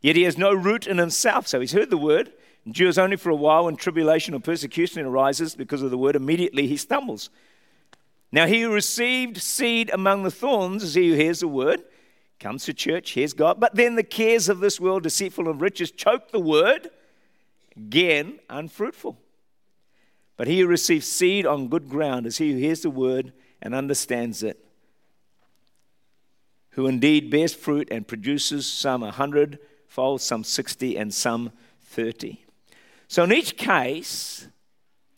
Yet 0.02 0.16
he 0.16 0.24
has 0.24 0.38
no 0.38 0.54
root 0.54 0.88
in 0.88 0.98
himself. 0.98 1.48
So 1.48 1.60
he's 1.60 1.74
heard 1.74 1.90
the 1.90 1.98
word, 1.98 2.32
endures 2.66 2.98
only 2.98 3.18
for 3.18 3.30
a 3.30 3.36
while 3.36 3.66
when 3.66 3.76
tribulation 3.76 4.34
or 4.34 4.40
persecution 4.40 5.06
arises 5.06 5.56
because 5.56 5.82
of 5.82 5.92
the 5.92 5.98
word. 5.98 6.16
Immediately 6.16 6.68
he 6.68 6.78
stumbles. 6.78 7.30
Now 8.32 8.48
he 8.48 8.62
who 8.62 8.74
received 8.74 9.38
seed 9.38 9.92
among 9.94 10.24
the 10.24 10.32
thorns 10.32 10.84
is 10.84 10.96
he 10.96 11.10
who 11.10 11.16
hears 11.16 11.42
the 11.42 11.48
word, 11.48 11.84
comes 12.44 12.66
to 12.66 12.74
church, 12.74 13.12
hears 13.12 13.32
God, 13.32 13.62
but 13.62 13.74
then 13.74 13.96
the 13.96 14.04
cares 14.04 14.50
of 14.50 14.60
this 14.60 14.78
world, 14.78 15.04
deceitful 15.04 15.48
of 15.48 15.62
riches, 15.62 15.92
choke 15.92 16.32
the 16.32 16.42
word, 16.42 16.90
again 17.78 18.38
unfruitful. 18.50 19.18
But 20.36 20.48
he 20.48 20.60
who 20.60 20.68
receives 20.68 21.08
seed 21.08 21.46
on 21.46 21.70
good 21.70 21.88
ground 21.88 22.26
is 22.26 22.38
he 22.38 22.52
who 22.52 22.58
hears 22.58 22.82
the 22.82 22.90
word 22.90 23.32
and 23.62 23.74
understands 23.74 24.44
it, 24.44 24.60
who 26.72 26.86
indeed 26.88 27.32
bears 27.32 27.54
fruit 27.54 27.88
and 27.90 28.06
produces 28.06 28.68
some 28.68 29.04
a 29.04 29.12
hundredfold, 29.12 30.20
some 30.20 30.44
sixty, 30.44 30.98
and 30.98 31.14
some 31.14 31.52
thirty. 31.82 32.46
So 33.08 33.24
in 33.24 33.32
each 33.32 33.56
case, 33.56 34.50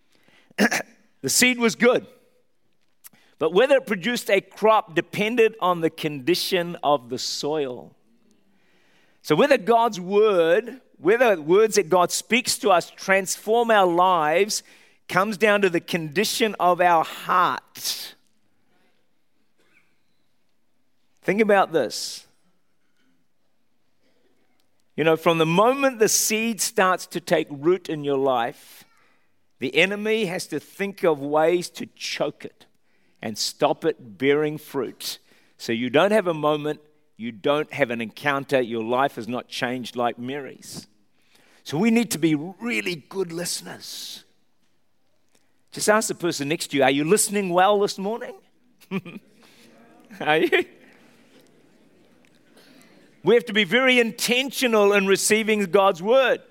the 0.58 1.30
seed 1.30 1.58
was 1.58 1.74
good. 1.74 2.06
But 3.38 3.54
whether 3.54 3.76
it 3.76 3.86
produced 3.86 4.30
a 4.30 4.40
crop 4.40 4.96
depended 4.96 5.56
on 5.60 5.82
the 5.82 5.90
condition 5.90 6.78
of 6.84 7.10
the 7.10 7.20
soil. 7.20 7.94
So, 9.22 9.36
whether 9.36 9.58
God's 9.58 10.00
word, 10.00 10.82
whether 10.98 11.42
words 11.42 11.76
that 11.76 11.90
God 11.90 12.12
speaks 12.12 12.58
to 12.60 12.70
us 12.70 12.90
transform 12.90 13.72
our 13.72 13.88
lives, 13.88 14.64
comes 15.10 15.38
down 15.38 15.62
to 15.62 15.70
the 15.70 15.82
condition 15.82 16.56
of 16.60 16.80
our 16.80 17.04
heart. 17.04 18.16
Think 21.22 21.42
about 21.42 21.74
this. 21.74 22.28
You 24.96 25.04
know, 25.04 25.18
from 25.18 25.40
the 25.40 25.46
moment 25.46 26.00
the 26.00 26.08
seed 26.08 26.62
starts 26.62 27.06
to 27.08 27.20
take 27.20 27.48
root 27.50 27.90
in 27.90 28.06
your 28.06 28.18
life, 28.18 28.86
the 29.60 29.76
enemy 29.76 30.26
has 30.26 30.48
to 30.48 30.60
think 30.60 31.04
of 31.04 31.20
ways 31.20 31.70
to 31.72 31.88
choke 31.96 32.46
it 32.46 32.65
and 33.26 33.40
stop 33.40 33.84
it 33.86 34.20
bearing 34.20 34.56
fruit. 34.56 35.18
So 35.58 35.72
you 35.72 35.90
don't 35.90 36.12
have 36.12 36.28
a 36.28 36.34
moment, 36.34 36.80
you 37.18 37.32
don't 37.32 37.74
have 37.74 37.90
an 37.90 38.00
encounter, 38.00 38.62
your 38.62 38.84
life 38.84 39.18
is 39.18 39.28
not 39.28 39.48
changed 39.48 39.96
like 39.96 40.20
Mary's. 40.20 40.86
So 41.64 41.76
we 41.80 41.90
need 41.90 42.12
to 42.12 42.20
be 42.20 42.36
really 42.36 42.98
good 43.10 43.32
listeners. 43.32 44.24
Just 45.72 45.90
ask 45.90 46.08
the 46.08 46.14
person 46.14 46.50
next 46.50 46.68
to 46.68 46.78
you, 46.78 46.84
are 46.84 46.92
you 46.92 47.04
listening 47.04 47.50
well 47.50 47.80
this 47.80 47.98
morning? 47.98 48.36
are 50.22 50.38
you? 50.38 50.66
We 53.24 53.34
have 53.34 53.46
to 53.46 53.54
be 53.54 53.64
very 53.64 54.00
intentional 54.00 54.94
in 54.94 55.08
receiving 55.08 55.64
God's 55.64 56.04
word. 56.04 56.44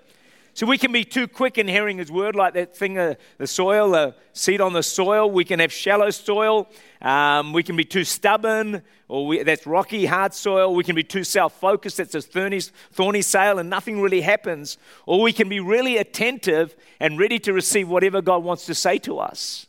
So 0.55 0.67
we 0.67 0.79
can 0.79 0.93
be 0.93 1.05
too 1.05 1.27
quick 1.27 1.59
in 1.59 1.67
hearing 1.67 1.99
His 1.99 2.13
word, 2.13 2.37
like 2.37 2.55
that 2.55 2.77
thing, 2.77 2.97
uh, 2.97 3.15
the 3.39 3.47
soil, 3.49 3.91
the 3.91 4.15
seed 4.33 4.61
on 4.61 4.73
the 4.73 4.85
soil. 4.85 5.29
We 5.29 5.45
can 5.45 5.59
have 5.59 5.73
shallow 5.73 6.11
soil. 6.11 6.69
Um, 7.03 7.53
we 7.53 7.65
can 7.65 7.75
be 7.75 7.85
too 7.85 8.05
stubborn, 8.05 8.83
or 9.09 9.27
we, 9.27 9.43
that's 9.43 9.67
rocky, 9.67 10.07
hard 10.07 10.33
soil. 10.33 10.73
We 10.73 10.85
can 10.85 10.95
be 10.95 11.03
too 11.03 11.25
self-focused. 11.25 11.97
That's 11.97 12.15
a 12.15 12.23
thorny, 12.23 12.61
thorny 12.93 13.21
soil, 13.21 13.59
and 13.59 13.69
nothing 13.69 14.01
really 14.01 14.21
happens. 14.21 14.79
Or 15.07 15.21
we 15.21 15.33
can 15.33 15.49
be 15.49 15.59
really 15.59 15.97
attentive 15.97 16.77
and 17.01 17.19
ready 17.19 17.41
to 17.41 17.53
receive 17.53 17.89
whatever 17.89 18.23
God 18.23 18.45
wants 18.45 18.65
to 18.67 18.77
say 18.77 18.99
to 18.99 19.19
us. 19.19 19.67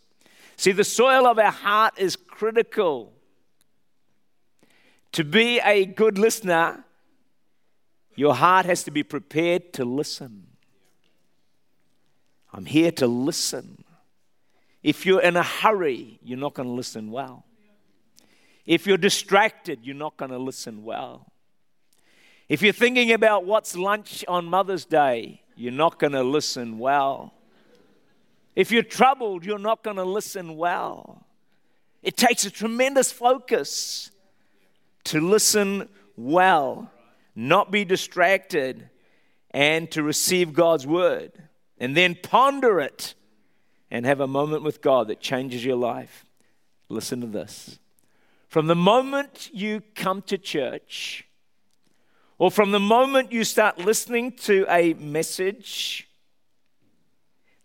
See, 0.56 0.72
the 0.72 0.84
soil 0.84 1.26
of 1.26 1.40
our 1.40 1.52
heart 1.52 1.96
is 1.98 2.16
critical. 2.16 3.12
To 5.14 5.24
be 5.24 5.60
a 5.62 5.86
good 5.86 6.20
listener, 6.20 6.86
your 8.16 8.36
heart 8.36 8.68
has 8.68 8.84
to 8.84 8.92
be 8.92 9.02
prepared 9.02 9.74
to 9.74 9.84
listen. 9.84 10.46
I'm 12.56 12.66
here 12.66 12.92
to 12.94 13.08
listen. 13.08 13.84
If 14.82 15.06
you're 15.06 15.22
in 15.22 15.36
a 15.36 15.44
hurry, 15.44 16.20
you're 16.24 16.40
not 16.40 16.54
going 16.54 16.70
to 16.70 16.74
listen 16.74 17.12
well. 17.12 17.46
If 18.66 18.88
you're 18.88 18.98
distracted, 18.98 19.80
you're 19.84 19.96
not 19.96 20.18
going 20.18 20.32
to 20.32 20.38
listen 20.38 20.84
well. 20.84 21.32
If 22.48 22.62
you're 22.62 22.74
thinking 22.74 23.12
about 23.12 23.46
what's 23.46 23.76
lunch 23.76 24.24
on 24.28 24.46
Mother's 24.46 24.86
Day, 24.86 25.42
you're 25.56 25.74
not 25.74 26.00
going 26.00 26.14
to 26.14 26.24
listen 26.24 26.80
well. 26.80 27.34
If 28.56 28.72
you're 28.72 28.84
troubled, 28.84 29.46
you're 29.46 29.60
not 29.60 29.84
going 29.84 29.98
to 29.98 30.06
listen 30.06 30.56
well. 30.56 31.26
It 32.02 32.16
takes 32.16 32.46
a 32.46 32.52
tremendous 32.52 33.12
focus 33.12 34.12
to 35.06 35.20
listen 35.20 35.90
well 36.16 36.90
not 37.36 37.70
be 37.70 37.84
distracted, 37.84 38.90
and 39.52 39.92
to 39.92 40.02
receive 40.02 40.54
God's 40.54 40.88
word. 40.88 41.32
And 41.78 41.96
then 41.96 42.16
ponder 42.16 42.80
it 42.80 43.16
and 43.92 44.06
have 44.06 44.20
a 44.20 44.28
moment 44.28 44.64
with 44.64 44.82
God 44.82 45.08
that 45.08 45.20
changes 45.20 45.64
your 45.64 45.76
life. 45.76 46.26
Listen 46.90 47.22
to 47.22 47.28
this 47.28 47.80
From 48.48 48.68
the 48.68 48.76
moment 48.76 49.50
you 49.54 49.82
come 49.96 50.22
to 50.24 50.38
church, 50.38 51.26
or 52.38 52.52
from 52.52 52.72
the 52.72 52.80
moment 52.80 53.32
you 53.32 53.44
start 53.44 53.78
listening 53.78 54.32
to 54.34 54.66
a 54.70 54.94
message, 54.94 56.08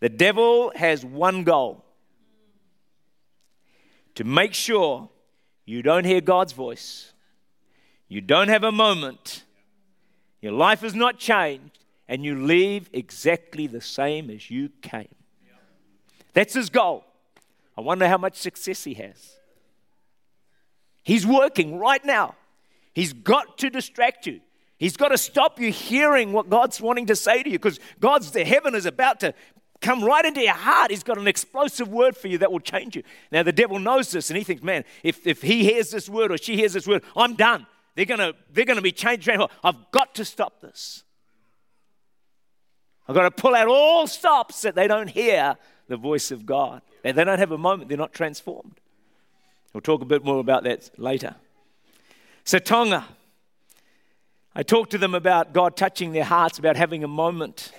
the 0.01 0.09
devil 0.09 0.73
has 0.75 1.05
one 1.05 1.45
goal 1.45 1.85
to 4.15 4.25
make 4.25 4.55
sure 4.55 5.09
you 5.65 5.83
don't 5.83 6.05
hear 6.05 6.21
God's 6.21 6.53
voice, 6.53 7.13
you 8.09 8.21
don't 8.21 8.49
have 8.49 8.65
a 8.65 8.73
moment, 8.73 9.45
your 10.41 10.53
life 10.53 10.83
is 10.83 10.95
not 10.95 11.19
changed, 11.19 11.80
and 12.11 12.25
you 12.25 12.35
leave 12.35 12.91
exactly 12.93 13.69
the 13.69 13.81
same 13.81 14.31
as 14.31 14.51
you 14.51 14.69
came. 14.83 15.15
That's 16.35 16.53
his 16.55 16.69
goal. 16.69 17.05
I 17.79 17.83
wonder 17.83 18.09
how 18.09 18.19
much 18.19 18.37
success 18.37 18.83
he 18.83 18.95
has. 18.95 19.37
He's 21.05 21.25
working 21.25 21.79
right 21.79 22.05
now. 22.05 22.35
He's 22.95 23.13
got 23.13 23.59
to 23.59 23.71
distract 23.71 24.27
you. 24.27 24.41
He's 24.77 24.97
got 24.97 25.09
to 25.09 25.19
stop 25.19 25.61
you 25.61 25.71
hearing 25.71 26.33
what 26.33 26.51
God's 26.51 26.81
wanting 26.81 27.07
to 27.07 27.17
say 27.17 27.45
to 27.45 27.49
you 27.49 27.59
because 27.59 27.79
God's 28.01 28.33
the 28.33 28.45
heaven 28.45 28.75
is 28.75 28.87
about 28.87 29.21
to 29.21 29.33
come 29.81 30.03
right 30.03 30.25
into 30.25 30.41
your 30.41 30.55
heart. 30.55 30.91
He's 30.91 31.05
got 31.05 31.17
an 31.17 31.29
explosive 31.29 31.89
word 31.89 32.17
for 32.17 32.27
you 32.27 32.39
that 32.39 32.51
will 32.51 32.61
change 32.61 32.97
you. 32.97 33.05
Now, 33.31 33.45
the 33.45 33.53
devil 33.53 33.79
knows 33.79 34.11
this 34.11 34.31
and 34.31 34.37
he 34.37 34.43
thinks, 34.43 34.65
man, 34.65 34.85
if, 35.05 35.29
if 35.29 35.43
he 35.43 35.63
hears 35.63 35.91
this 35.91 36.09
word 36.09 36.33
or 36.33 36.39
she 36.39 36.57
hears 36.57 36.73
this 36.73 36.89
word, 36.89 37.05
I'm 37.17 37.35
done. 37.35 37.69
They're 37.95 38.05
going 38.05 38.19
to 38.19 38.35
they're 38.53 38.65
gonna 38.65 38.83
be 38.83 38.93
changed. 38.93 39.29
I've 39.29 39.91
got 39.93 40.17
to 40.17 40.25
stop 40.25 40.61
this. 40.61 41.05
I've 43.11 43.17
got 43.17 43.23
to 43.23 43.33
pull 43.33 43.57
out 43.57 43.67
all 43.67 44.07
stops 44.07 44.63
that 44.63 44.77
they 44.77 44.87
don't 44.87 45.09
hear 45.09 45.57
the 45.89 45.97
voice 45.97 46.31
of 46.31 46.47
God. 46.47 46.81
And 47.03 47.19
they 47.19 47.25
don't 47.25 47.41
have 47.41 47.51
a 47.51 47.59
moment, 47.59 47.89
they're 47.89 47.99
not 47.99 48.13
transformed. 48.13 48.79
We'll 49.73 49.81
talk 49.81 50.01
a 50.01 50.05
bit 50.05 50.25
more 50.25 50.39
about 50.39 50.63
that 50.63 50.97
later. 50.97 51.35
So, 52.45 52.61
Tonga. 52.61 53.05
I 54.55 54.63
talked 54.63 54.93
to 54.93 54.99
them 54.99 55.17
about 55.17 55.53
God 55.53 55.77
touching 55.77 56.13
their 56.13 56.23
hearts, 56.23 56.61
about 56.61 56.77
having 56.77 57.03
a 57.03 57.09
moment 57.09 57.73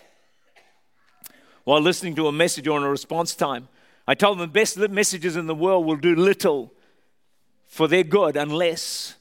while 1.64 1.80
listening 1.80 2.14
to 2.16 2.28
a 2.28 2.34
message 2.34 2.68
or 2.68 2.78
in 2.78 2.84
a 2.84 2.90
response 2.90 3.34
time. 3.34 3.70
I 4.06 4.16
told 4.16 4.38
them 4.38 4.50
the 4.50 4.52
best 4.52 4.78
messages 4.78 5.38
in 5.38 5.48
the 5.48 5.56
world 5.56 5.86
will 5.86 5.96
do 5.96 6.14
little 6.14 6.74
for 7.68 7.88
their 7.88 8.04
good 8.04 8.36
unless 8.36 9.16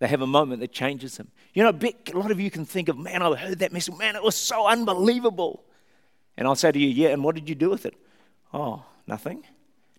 they 0.00 0.08
have 0.08 0.22
a 0.22 0.26
moment 0.26 0.60
that 0.60 0.72
changes 0.72 1.16
them. 1.18 1.30
You 1.54 1.62
know, 1.62 1.70
a 1.70 2.18
lot 2.18 2.30
of 2.30 2.40
you 2.40 2.50
can 2.50 2.64
think 2.64 2.88
of, 2.88 2.98
man, 2.98 3.22
I 3.22 3.36
heard 3.36 3.60
that 3.60 3.72
message. 3.72 3.96
Man, 3.96 4.16
it 4.16 4.22
was 4.22 4.34
so 4.34 4.66
unbelievable. 4.66 5.62
And 6.36 6.48
I'll 6.48 6.56
say 6.56 6.72
to 6.72 6.78
you, 6.78 6.88
yeah, 6.88 7.10
and 7.10 7.22
what 7.22 7.34
did 7.34 7.48
you 7.48 7.54
do 7.54 7.68
with 7.68 7.84
it? 7.84 7.94
Oh, 8.52 8.82
nothing. 9.06 9.44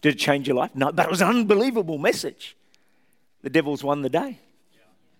Did 0.01 0.15
it 0.15 0.17
change 0.17 0.48
your 0.48 0.58
life? 0.58 0.72
No, 0.74 0.91
but 0.91 1.05
it 1.05 1.12
was 1.12 1.22
an 1.22 1.29
unbelievable 1.29 2.00
message. 2.00 2.58
The 3.43 3.51
devil's 3.51 3.84
won 3.84 4.01
the 4.01 4.10
day. 4.10 4.39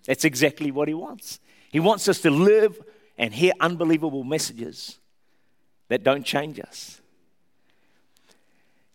That's 0.06 0.26
exactly 0.26 0.72
what 0.72 0.88
he 0.88 0.96
wants. 0.96 1.40
He 1.70 1.80
wants 1.80 2.08
us 2.08 2.20
to 2.22 2.32
live 2.32 2.82
and 3.20 3.34
hear 3.36 3.54
unbelievable 3.60 4.24
messages 4.24 4.98
that 5.90 6.04
don't 6.04 6.26
change 6.26 6.60
us. 6.60 7.02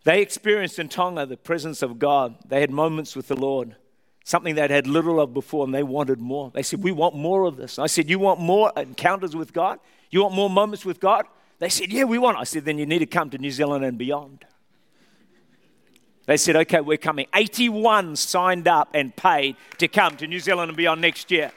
They 0.02 0.21
experienced 0.21 0.81
in 0.81 0.88
Tonga 0.88 1.26
the 1.26 1.37
presence 1.37 1.81
of 1.81 2.00
God. 2.00 2.37
They 2.49 2.61
had 2.61 2.71
moments 2.71 3.14
with 3.14 3.28
the 3.28 3.37
Lord, 3.37 3.76
something 4.26 4.56
they'd 4.56 4.73
had 4.73 4.88
little 4.88 5.21
of 5.21 5.33
before, 5.33 5.64
and 5.64 5.73
they 5.73 5.85
wanted 5.85 6.18
more. 6.18 6.50
They 6.52 6.64
said, 6.64 6.83
We 6.83 6.90
want 6.90 7.14
more 7.14 7.45
of 7.45 7.56
this. 7.56 7.78
I 7.78 7.87
said, 7.87 8.11
You 8.11 8.18
want 8.18 8.40
more 8.40 8.73
encounters 8.76 9.35
with 9.35 9.52
God? 9.52 9.78
You 10.11 10.23
want 10.23 10.35
more 10.35 10.50
moments 10.50 10.85
with 10.85 11.00
God? 11.00 11.26
They 11.61 11.68
said, 11.68 11.92
Yeah, 11.92 12.04
we 12.04 12.18
want. 12.18 12.37
I 12.37 12.45
said, 12.45 12.64
Then 12.64 12.76
you 12.76 12.87
need 12.87 12.99
to 12.99 13.06
come 13.06 13.30
to 13.30 13.38
New 13.38 13.52
Zealand 13.52 13.85
and 13.85 13.97
beyond. 13.97 14.45
They 16.26 16.37
said, 16.37 16.56
Okay, 16.56 16.80
we're 16.80 16.97
coming. 16.97 17.26
81 17.35 18.16
signed 18.16 18.66
up 18.66 18.88
and 18.92 19.14
paid 19.14 19.54
to 19.78 19.87
come 19.87 20.16
to 20.16 20.26
New 20.26 20.40
Zealand 20.40 20.71
and 20.71 20.76
beyond 20.76 21.00
next 21.00 21.30
year. 21.30 21.52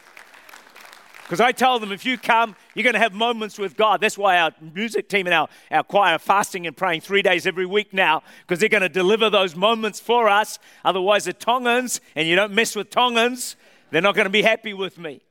Because 1.30 1.42
I 1.42 1.52
tell 1.52 1.78
them 1.78 1.92
if 1.92 2.08
you 2.08 2.18
come, 2.18 2.56
you're 2.74 2.82
going 2.82 2.96
to 2.96 3.00
have 3.00 3.14
moments 3.14 3.60
with 3.60 3.78
God. 3.78 4.02
That's 4.02 4.18
why 4.18 4.40
our 4.40 4.52
music 4.74 5.10
team 5.10 5.28
and 5.28 5.34
our, 5.36 5.48
our 5.70 5.84
choir 5.84 6.16
are 6.16 6.20
fasting 6.20 6.66
and 6.66 6.76
praying 6.76 7.02
three 7.02 7.22
days 7.22 7.46
every 7.46 7.68
week 7.68 7.94
now, 7.94 8.24
because 8.42 8.60
they're 8.60 8.68
going 8.68 8.82
to 8.82 8.90
deliver 8.90 9.30
those 9.30 9.56
moments 9.56 10.00
for 10.00 10.28
us. 10.28 10.58
Otherwise, 10.84 11.26
the 11.26 11.34
Tongans, 11.34 12.02
and 12.16 12.28
you 12.28 12.36
don't 12.36 12.52
mess 12.52 12.76
with 12.76 12.90
Tongans, 12.90 13.58
they're 13.92 14.02
not 14.02 14.16
going 14.16 14.26
to 14.26 14.32
be 14.32 14.42
happy 14.42 14.74
with 14.74 14.98
me. 14.98 15.22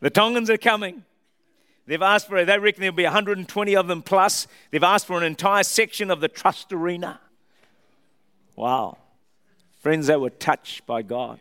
The 0.00 0.10
Tongans 0.10 0.50
are 0.50 0.58
coming. 0.58 1.04
They've 1.86 2.02
asked 2.02 2.28
for, 2.28 2.36
it. 2.36 2.44
they 2.44 2.58
reckon 2.58 2.82
there'll 2.82 2.94
be 2.94 3.04
120 3.04 3.76
of 3.76 3.86
them 3.86 4.02
plus. 4.02 4.46
They've 4.72 4.84
asked 4.84 5.06
for 5.06 5.16
an 5.16 5.24
entire 5.24 5.62
section 5.62 6.10
of 6.10 6.20
the 6.20 6.28
Trust 6.28 6.70
Arena. 6.74 7.18
Wow. 8.56 8.98
Friends, 9.80 10.08
they 10.08 10.16
were 10.16 10.28
touched 10.28 10.84
by 10.84 11.00
God. 11.00 11.40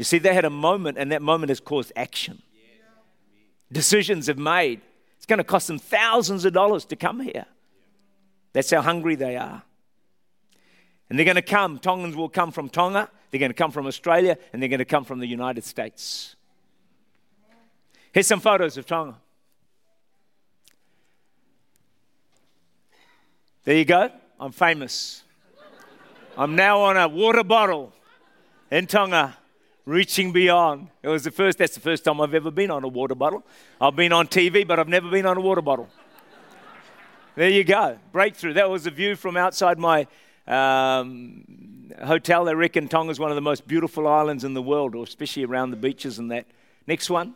You 0.00 0.04
see, 0.04 0.16
they 0.16 0.32
had 0.32 0.46
a 0.46 0.50
moment, 0.50 0.96
and 0.96 1.12
that 1.12 1.20
moment 1.20 1.50
has 1.50 1.60
caused 1.60 1.92
action. 1.94 2.40
Decisions 3.70 4.28
have 4.28 4.38
made. 4.38 4.80
It's 5.18 5.26
going 5.26 5.36
to 5.36 5.44
cost 5.44 5.66
them 5.66 5.78
thousands 5.78 6.46
of 6.46 6.54
dollars 6.54 6.86
to 6.86 6.96
come 6.96 7.20
here. 7.20 7.44
That's 8.54 8.70
how 8.70 8.80
hungry 8.80 9.14
they 9.14 9.36
are. 9.36 9.62
And 11.10 11.18
they're 11.18 11.26
going 11.26 11.34
to 11.34 11.42
come. 11.42 11.78
Tongans 11.78 12.16
will 12.16 12.30
come 12.30 12.50
from 12.50 12.70
Tonga, 12.70 13.10
they're 13.30 13.40
going 13.40 13.50
to 13.50 13.54
come 13.54 13.72
from 13.72 13.86
Australia, 13.86 14.38
and 14.54 14.62
they're 14.62 14.70
going 14.70 14.78
to 14.78 14.86
come 14.86 15.04
from 15.04 15.18
the 15.18 15.26
United 15.26 15.64
States. 15.64 16.34
Here's 18.10 18.26
some 18.26 18.40
photos 18.40 18.78
of 18.78 18.86
Tonga. 18.86 19.16
There 23.64 23.76
you 23.76 23.84
go. 23.84 24.10
I'm 24.40 24.52
famous. 24.52 25.24
I'm 26.38 26.56
now 26.56 26.80
on 26.80 26.96
a 26.96 27.06
water 27.06 27.44
bottle 27.44 27.92
in 28.70 28.86
Tonga 28.86 29.36
reaching 29.86 30.32
beyond. 30.32 30.88
It 31.02 31.08
was 31.08 31.24
the 31.24 31.30
first, 31.30 31.58
that's 31.58 31.74
the 31.74 31.80
first 31.80 32.04
time 32.04 32.20
I've 32.20 32.34
ever 32.34 32.50
been 32.50 32.70
on 32.70 32.84
a 32.84 32.88
water 32.88 33.14
bottle. 33.14 33.44
I've 33.80 33.96
been 33.96 34.12
on 34.12 34.26
TV, 34.26 34.66
but 34.66 34.78
I've 34.78 34.88
never 34.88 35.10
been 35.10 35.26
on 35.26 35.36
a 35.36 35.40
water 35.40 35.62
bottle. 35.62 35.88
there 37.34 37.48
you 37.48 37.64
go. 37.64 37.98
Breakthrough. 38.12 38.54
That 38.54 38.70
was 38.70 38.86
a 38.86 38.90
view 38.90 39.16
from 39.16 39.36
outside 39.36 39.78
my 39.78 40.06
um, 40.46 41.90
hotel. 42.04 42.44
They 42.44 42.54
reckon 42.54 42.88
Tonga 42.88 43.10
is 43.10 43.18
one 43.18 43.30
of 43.30 43.36
the 43.36 43.42
most 43.42 43.66
beautiful 43.66 44.06
islands 44.06 44.44
in 44.44 44.54
the 44.54 44.62
world, 44.62 44.94
or 44.94 45.04
especially 45.04 45.44
around 45.44 45.70
the 45.70 45.76
beaches 45.76 46.18
and 46.18 46.30
that. 46.30 46.46
Next 46.86 47.10
one. 47.10 47.34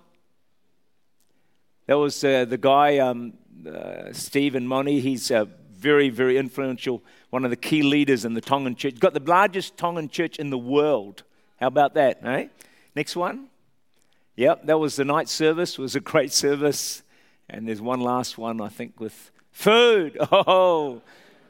That 1.87 1.99
was 1.99 2.25
uh, 2.25 2.47
the 2.47 2.57
guy, 2.57 2.99
um, 2.99 3.35
uh, 3.69 4.13
Steve 4.13 4.55
and 4.55 4.67
Moni. 4.67 5.01
He's 5.01 5.31
a 5.31 5.49
very, 5.71 6.09
very 6.09 6.39
influential, 6.39 7.03
one 7.29 7.45
of 7.45 7.51
the 7.51 7.57
key 7.57 7.83
leaders 7.83 8.25
in 8.25 8.33
the 8.33 8.41
Tongan 8.41 8.75
church. 8.75 8.99
Got 8.99 9.13
the 9.13 9.21
largest 9.21 9.77
Tongan 9.77 10.09
church 10.09 10.39
in 10.39 10.49
the 10.49 10.59
world. 10.59 11.25
How 11.61 11.69
about 11.69 11.95
that, 11.95 12.21
eh? 12.25 12.49
Next 12.95 13.17
one. 13.17 13.49
Yep, 14.37 14.67
that 14.67 14.79
was 14.79 14.97
the 14.97 15.05
night 15.05 15.29
service. 15.29 15.75
It 15.75 15.79
was 15.79 15.95
a 15.95 16.01
great 16.01 16.33
service. 16.33 17.03
And 17.49 17.69
there's 17.69 17.81
one 17.81 18.01
last 18.01 18.39
one, 18.39 18.61
I 18.61 18.69
think, 18.69 19.01
with 19.01 19.31
food. 19.53 20.19
Oh, 20.33 21.03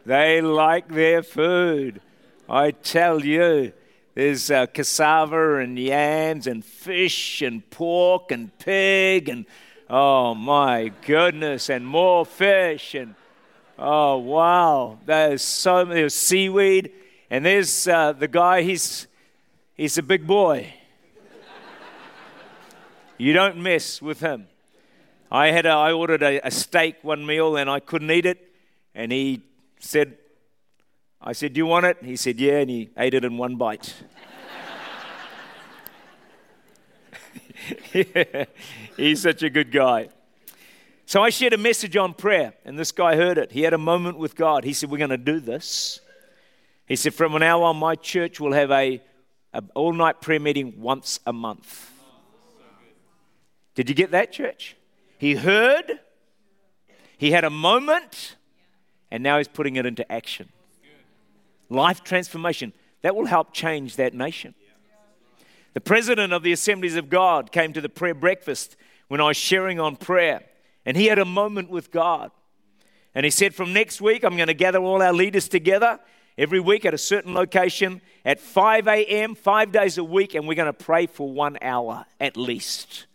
they 0.07 0.43
like 0.43 0.89
their 0.89 1.23
food. 1.23 2.01
I 2.49 2.73
tell 2.73 3.25
you, 3.25 3.73
there's 4.15 4.51
uh, 4.51 4.67
cassava 4.67 5.57
and 5.57 5.79
yams 5.79 6.47
and 6.47 6.65
fish 6.65 7.41
and 7.41 7.69
pork 7.71 8.31
and 8.31 8.57
pig 8.59 9.29
and 9.29 9.47
oh 9.89 10.35
my 10.35 10.93
goodness, 11.07 11.71
and 11.71 11.87
more 11.87 12.27
fish 12.27 12.95
and 12.95 13.15
oh 13.79 14.19
wow, 14.19 14.99
there's 15.07 15.43
so 15.43 15.85
there's 15.85 16.15
seaweed 16.15 16.93
and 17.31 17.45
there's 17.45 17.89
uh, 17.89 18.13
the 18.13 18.29
guy. 18.29 18.63
He's 18.63 19.09
He's 19.77 19.99
a 19.99 20.03
big 20.05 20.25
boy. 20.25 20.73
you 23.19 23.33
don't 23.33 23.57
mess 23.57 24.01
with 24.01 24.21
him. 24.21 24.47
I 25.33 25.49
had 25.49 25.67
a, 25.67 25.71
I 25.71 25.93
ordered 25.93 26.23
a, 26.23 26.47
a 26.47 26.51
steak 26.53 27.03
one 27.03 27.27
meal 27.27 27.57
and 27.57 27.69
I 27.69 27.81
couldn't 27.81 28.09
eat 28.13 28.25
it, 28.25 28.55
and 28.95 29.11
he 29.11 29.43
said, 29.81 30.17
I 31.21 31.33
said, 31.33 31.55
Do 31.55 31.59
you 31.59 31.67
want 31.67 31.87
it? 31.87 31.97
He 32.03 32.15
said, 32.15 32.39
Yeah, 32.39 32.61
and 32.61 32.71
he 32.71 32.91
ate 32.97 33.15
it 33.15 33.25
in 33.25 33.37
one 33.37 33.57
bite. 33.57 33.95
he's 38.97 39.23
such 39.23 39.43
a 39.43 39.51
good 39.51 39.73
guy. 39.73 40.09
So 41.05 41.21
I 41.21 41.31
shared 41.31 41.53
a 41.53 41.59
message 41.59 41.97
on 41.97 42.15
prayer, 42.15 42.55
and 42.65 42.79
this 42.79 42.93
guy 42.93 43.17
heard 43.17 43.39
it. 43.39 43.51
He 43.51 43.63
had 43.63 43.75
a 43.75 43.79
moment 43.79 44.19
with 44.19 44.37
God. 44.37 44.63
He 44.63 44.73
said, 44.73 44.89
We're 44.89 44.99
going 44.99 45.11
to 45.11 45.17
do 45.17 45.41
this. 45.41 45.99
He 46.87 46.95
said, 46.95 47.13
From 47.13 47.33
now 47.41 47.65
on, 47.65 47.77
my 47.77 47.97
church 47.97 48.39
will 48.39 48.53
have 48.53 48.71
a 48.71 49.03
an 49.55 49.71
all 49.75 49.93
night 49.93 50.21
prayer 50.21 50.41
meeting 50.41 50.81
once 50.81 51.21
a 51.27 51.33
month. 51.33 51.91
Did 53.75 53.89
you 53.89 53.95
get 53.95 54.11
that, 54.11 54.33
church? 54.33 54.77
He 55.19 55.35
heard, 55.35 56.01
he 57.17 57.31
had 57.31 57.45
a 57.45 57.51
moment, 57.51 58.37
and 59.11 59.23
now 59.23 59.39
he's 59.39 59.49
putting 59.49 59.77
it 59.77 59.87
into 59.87 60.11
action. 60.13 60.49
Life 61.71 62.05
transformation. 62.05 62.73
That 63.03 63.17
will 63.17 63.27
help 63.27 63.53
change 63.53 63.97
that 63.97 64.15
nation. 64.15 64.55
The 65.73 65.81
president 65.81 66.33
of 66.33 66.43
the 66.43 66.53
Assemblies 66.53 66.97
of 66.97 67.09
God 67.09 67.53
came 67.53 67.73
to 67.73 67.81
the 67.81 67.89
prayer 67.89 68.15
breakfast 68.15 68.77
when 69.09 69.21
I 69.21 69.25
was 69.25 69.37
sharing 69.37 69.81
on 69.81 69.97
prayer, 69.97 70.43
and 70.85 70.97
he 70.97 71.07
had 71.07 71.19
a 71.19 71.25
moment 71.25 71.71
with 71.71 71.91
God. 71.91 72.31
And 73.15 73.25
he 73.25 73.31
said, 73.31 73.55
From 73.55 73.73
next 73.73 74.01
week, 74.01 74.25
I'm 74.25 74.37
going 74.37 74.49
to 74.49 74.55
gather 74.55 74.79
all 74.79 75.03
our 75.03 75.13
leaders 75.13 75.49
together 75.49 76.01
every 76.37 76.61
week 76.61 76.85
at 76.85 76.95
a 76.95 76.99
certain 76.99 77.35
location 77.35 78.01
at 78.25 78.41
5 78.41 78.89
a.m., 78.89 79.35
five 79.35 79.73
days 79.73 79.99
a 79.99 80.05
week, 80.05 80.35
and 80.35 80.49
we're 80.49 80.55
going 80.55 80.67
to 80.67 80.73
pray 80.73 81.07
for 81.07 81.31
one 81.31 81.59
hour 81.63 82.07
at 82.21 82.37
least. 82.37 83.07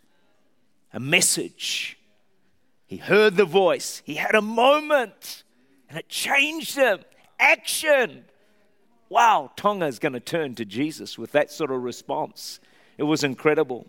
A 0.92 1.00
message. 1.00 1.98
He 2.86 2.96
heard 2.96 3.36
the 3.36 3.44
voice, 3.44 4.02
he 4.04 4.14
had 4.14 4.34
a 4.34 4.42
moment, 4.42 5.44
and 5.88 5.98
it 5.98 6.08
changed 6.08 6.76
him. 6.76 7.00
Action. 7.38 8.24
Wow, 9.08 9.50
Tonga 9.56 9.86
is 9.86 9.98
going 9.98 10.12
to 10.12 10.20
turn 10.20 10.54
to 10.56 10.64
Jesus 10.64 11.18
with 11.18 11.32
that 11.32 11.50
sort 11.50 11.70
of 11.70 11.82
response. 11.82 12.60
It 12.98 13.04
was 13.04 13.24
incredible. 13.24 13.86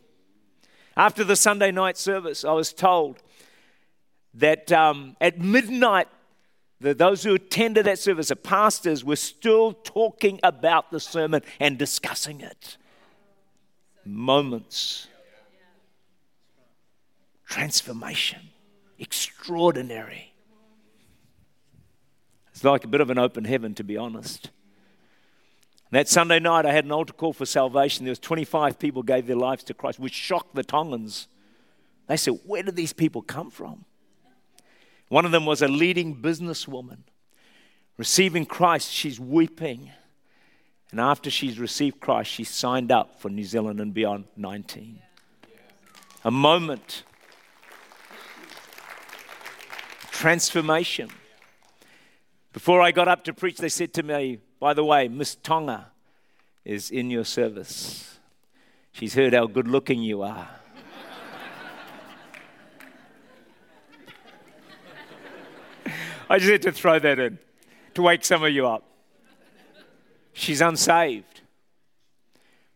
After 0.96 1.24
the 1.24 1.36
Sunday 1.36 1.72
night 1.72 1.98
service, 1.98 2.44
I 2.44 2.54
was 2.54 2.74
told 2.74 3.22
that 4.34 4.72
um, 4.72 5.16
at 5.20 5.40
midnight, 5.40 6.08
those 6.82 7.24
who 7.24 7.36
attended 7.36 7.86
that 7.86 8.00
service, 8.00 8.30
the 8.30 8.36
pastors, 8.36 9.04
were 9.04 9.16
still 9.16 9.74
talking 9.74 10.40
about 10.42 10.92
the 10.92 11.00
sermon 11.00 11.42
and 11.60 11.78
discussing 11.78 12.42
it. 12.42 12.78
Moments. 14.04 15.08
Transformation. 17.48 18.50
Extraordinary. 18.98 20.34
It's 22.52 22.64
like 22.64 22.84
a 22.84 22.88
bit 22.88 23.02
of 23.02 23.10
an 23.10 23.18
open 23.18 23.46
heaven, 23.46 23.76
to 23.76 23.84
be 23.84 23.98
honest. 23.98 24.50
That 25.92 26.08
Sunday 26.08 26.40
night, 26.40 26.66
I 26.66 26.72
had 26.72 26.86
an 26.86 26.92
altar 26.92 27.14
call 27.14 27.34
for 27.34 27.46
salvation. 27.46 28.06
There 28.06 28.12
was 28.12 28.20
25 28.20 28.80
people 28.80 29.04
gave 29.04 29.28
their 29.28 29.36
lives 29.36 29.64
to 29.66 29.74
Christ, 29.74 30.00
which 30.00 30.14
shocked 30.14 30.56
the 30.56 30.64
Tongans. 30.64 31.28
They 32.08 32.18
said, 32.18 32.40
"Where 32.46 32.64
did 32.64 32.76
these 32.76 32.94
people 32.94 33.22
come 33.22 33.52
from?" 33.52 33.86
One 35.12 35.26
of 35.26 35.32
them 35.34 35.46
was 35.46 35.62
a 35.62 35.68
leading 35.68 36.16
businesswoman. 36.16 37.00
Receiving 37.98 38.46
Christ, 38.46 38.94
she's 38.94 39.20
weeping. 39.20 39.92
And 40.90 41.02
after 41.02 41.30
she's 41.30 41.60
received 41.60 42.00
Christ, 42.00 42.32
she 42.32 42.46
signed 42.46 42.94
up 42.94 43.20
for 43.20 43.28
New 43.28 43.44
Zealand 43.44 43.82
and 43.82 43.94
Beyond 43.94 44.24
19. 44.38 45.02
A 46.24 46.32
moment. 46.32 47.04
Transformation. 50.12 51.10
Before 52.54 52.82
I 52.82 52.92
got 52.92 53.10
up 53.10 53.26
to 53.26 53.34
preach, 53.34 53.58
they 53.58 53.68
said 53.68 53.94
to 53.96 54.04
me, 54.04 54.40
by 54.62 54.74
the 54.74 54.86
way, 54.86 55.10
Miss 55.10 55.36
Tonga 55.36 55.88
is 56.64 56.90
in 56.90 57.10
your 57.10 57.26
service. 57.26 58.18
She's 58.94 59.16
heard 59.16 59.34
how 59.34 59.48
good 59.48 59.68
looking 59.68 60.02
you 60.02 60.22
are. 60.22 60.61
I 66.32 66.40
just 66.40 66.50
had 66.50 66.62
to 66.62 66.72
throw 66.72 66.98
that 66.98 67.20
in 67.20 67.40
to 67.94 68.02
wake 68.02 68.24
some 68.24 68.42
of 68.42 68.54
you 68.54 68.66
up. 68.66 68.86
She's 70.32 70.62
unsaved. 70.62 71.42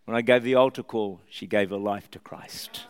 When 0.04 0.18
I 0.18 0.20
gave 0.20 0.44
the 0.44 0.56
altar 0.56 0.84
call, 0.84 1.22
she 1.30 1.48
gave 1.48 1.70
her 1.70 1.78
life 1.78 2.12
to 2.12 2.20
Christ. 2.20 2.82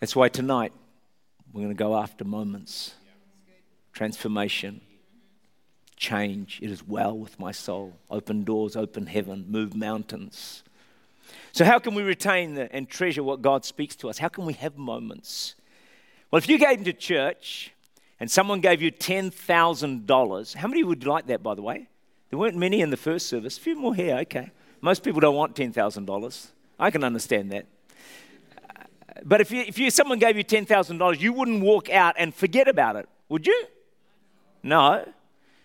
That's 0.00 0.16
why 0.16 0.30
tonight 0.30 0.72
we're 1.52 1.62
going 1.62 1.68
to 1.68 1.78
go 1.78 1.96
after 1.96 2.24
moments, 2.24 2.94
transformation, 3.92 4.80
change. 5.96 6.58
It 6.60 6.72
is 6.72 6.84
well 6.84 7.16
with 7.16 7.38
my 7.38 7.52
soul. 7.52 8.00
Open 8.10 8.42
doors, 8.42 8.74
open 8.74 9.06
heaven, 9.06 9.44
move 9.48 9.76
mountains. 9.76 10.64
So, 11.52 11.64
how 11.64 11.78
can 11.78 11.94
we 11.94 12.02
retain 12.02 12.56
and 12.58 12.88
treasure 12.88 13.22
what 13.22 13.42
God 13.42 13.64
speaks 13.64 13.96
to 13.96 14.08
us? 14.08 14.18
How 14.18 14.28
can 14.28 14.44
we 14.44 14.52
have 14.54 14.76
moments? 14.76 15.54
Well, 16.30 16.38
if 16.38 16.48
you 16.48 16.58
gave 16.58 16.84
to 16.84 16.92
church 16.92 17.72
and 18.20 18.30
someone 18.30 18.60
gave 18.60 18.80
you 18.80 18.92
$10,000, 18.92 20.54
how 20.54 20.68
many 20.68 20.84
would 20.84 21.06
like 21.06 21.26
that, 21.26 21.42
by 21.42 21.54
the 21.54 21.62
way? 21.62 21.88
There 22.30 22.38
weren't 22.38 22.56
many 22.56 22.80
in 22.80 22.90
the 22.90 22.96
first 22.96 23.26
service. 23.26 23.58
A 23.58 23.60
few 23.60 23.76
more 23.76 23.94
here, 23.94 24.16
okay. 24.18 24.50
Most 24.80 25.02
people 25.02 25.20
don't 25.20 25.34
want 25.34 25.56
$10,000. 25.56 26.46
I 26.78 26.90
can 26.90 27.02
understand 27.02 27.50
that. 27.52 27.66
But 29.24 29.40
if, 29.40 29.50
you, 29.50 29.62
if 29.66 29.78
you, 29.78 29.90
someone 29.90 30.18
gave 30.18 30.36
you 30.36 30.44
$10,000, 30.44 31.20
you 31.20 31.32
wouldn't 31.32 31.62
walk 31.62 31.90
out 31.90 32.14
and 32.16 32.34
forget 32.34 32.68
about 32.68 32.96
it, 32.96 33.08
would 33.28 33.46
you? 33.46 33.64
No. 34.62 35.06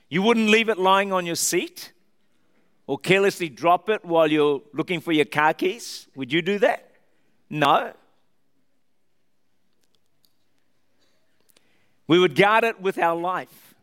You 0.09 0.21
wouldn't 0.21 0.49
leave 0.49 0.69
it 0.69 0.77
lying 0.77 1.13
on 1.13 1.25
your 1.25 1.35
seat 1.35 1.93
or 2.87 2.97
carelessly 2.97 3.49
drop 3.49 3.89
it 3.89 4.05
while 4.05 4.31
you're 4.31 4.61
looking 4.73 4.99
for 4.99 5.11
your 5.11 5.25
car 5.25 5.53
keys. 5.53 6.07
Would 6.15 6.31
you 6.31 6.41
do 6.41 6.59
that? 6.59 6.91
No. 7.49 7.93
We 12.07 12.19
would 12.19 12.35
guard 12.35 12.63
it 12.63 12.79
with 12.79 12.97
our 12.99 13.15
life. 13.15 13.75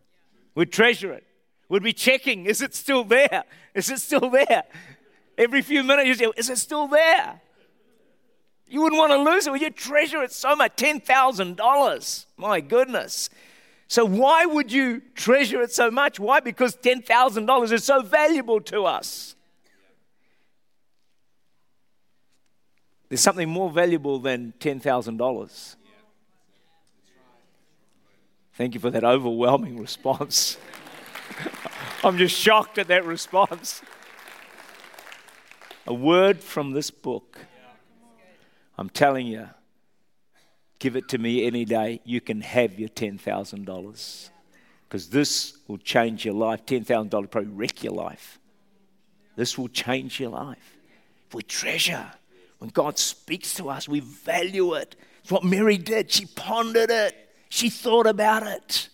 We'd 0.55 0.73
treasure 0.73 1.12
it. 1.12 1.27
We'd 1.69 1.83
be 1.83 1.93
checking, 1.93 2.47
is 2.47 2.61
it 2.61 2.75
still 2.75 3.03
there? 3.03 3.45
Is 3.75 3.91
it 3.91 3.99
still 3.99 4.31
there? 4.31 4.65
Every 5.38 5.62
few 5.62 5.83
minutes, 5.83 6.07
you 6.07 6.15
say, 6.15 6.33
is 6.37 6.51
it 6.51 6.59
still 6.59 6.87
there? 6.87 7.41
You 8.69 8.83
wouldn't 8.83 8.99
want 8.99 9.12
to 9.12 9.19
lose 9.19 9.47
it. 9.47 9.51
Well, 9.51 9.61
you 9.61 9.71
treasure 9.71 10.23
it 10.23 10.33
so 10.33 10.55
much 10.55 10.77
$10,000. 10.77 12.27
My 12.37 12.61
goodness. 12.61 13.31
So, 13.93 14.07
why 14.07 14.47
would 14.47 14.73
you 14.73 15.03
treasure 15.15 15.61
it 15.61 15.71
so 15.71 15.91
much? 15.91 16.19
Why? 16.19 16.41
Because 16.41 16.75
$10,000 16.77 17.73
is 17.73 17.85
so 17.85 18.01
valuable 18.01 18.59
to 18.63 18.87
us. 18.87 19.37
There's 23.11 23.21
something 23.21 23.51
more 23.51 23.69
valuable 23.69 24.19
than 24.19 24.55
$10,000. 24.61 25.77
Thank 28.55 28.73
you 28.73 28.81
for 28.81 28.89
that 28.89 29.05
overwhelming 29.05 29.79
response. 29.79 30.57
I'm 32.03 32.17
just 32.17 32.35
shocked 32.35 32.79
at 32.79 32.89
that 32.89 33.05
response. 33.05 33.83
A 35.87 35.93
word 35.93 36.41
from 36.41 36.71
this 36.71 36.91
book 36.91 37.39
I'm 38.79 38.89
telling 38.89 39.27
you, 39.27 39.51
give 40.83 40.97
it 40.97 41.09
to 41.09 41.16
me 41.16 41.47
any 41.47 41.64
day. 41.64 42.01
You 42.05 42.21
can 42.21 42.40
have 42.40 42.77
your 42.77 42.88
$10,000 42.88 44.31
because 44.88 45.09
this 45.09 45.57
will 45.68 45.79
change 45.79 46.25
your 46.25 46.35
life. 46.35 46.66
$10,000 46.66 47.31
probably 47.31 47.51
wreck 47.51 47.85
your 47.85 47.92
life. 47.92 48.40
This 49.37 49.57
will 49.57 49.68
change 49.68 50.18
your 50.18 50.31
life. 50.31 50.77
If 51.29 51.35
we 51.37 51.45
treasure, 51.45 52.11
when 52.59 52.71
God 52.71 52.99
speaks 52.99 53.55
to 53.55 53.71
us, 53.71 53.88
we 53.88 54.01
value 54.01 54.75
it. 54.75 54.97
It's 55.23 55.31
what 55.31 55.45
Mary 55.45 55.79
did. 55.79 56.11
She 56.11 56.27
pondered 56.27 56.90
it, 56.90 57.14
she 57.49 57.71
thought 57.71 58.09
about 58.09 58.45
it, 58.45 58.88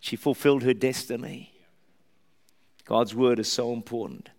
she 0.00 0.16
fulfilled 0.16 0.64
her 0.64 0.74
destiny. 0.74 1.52
God's 2.84 3.14
word 3.14 3.38
is 3.38 3.50
so 3.50 3.72
important. 3.72 4.30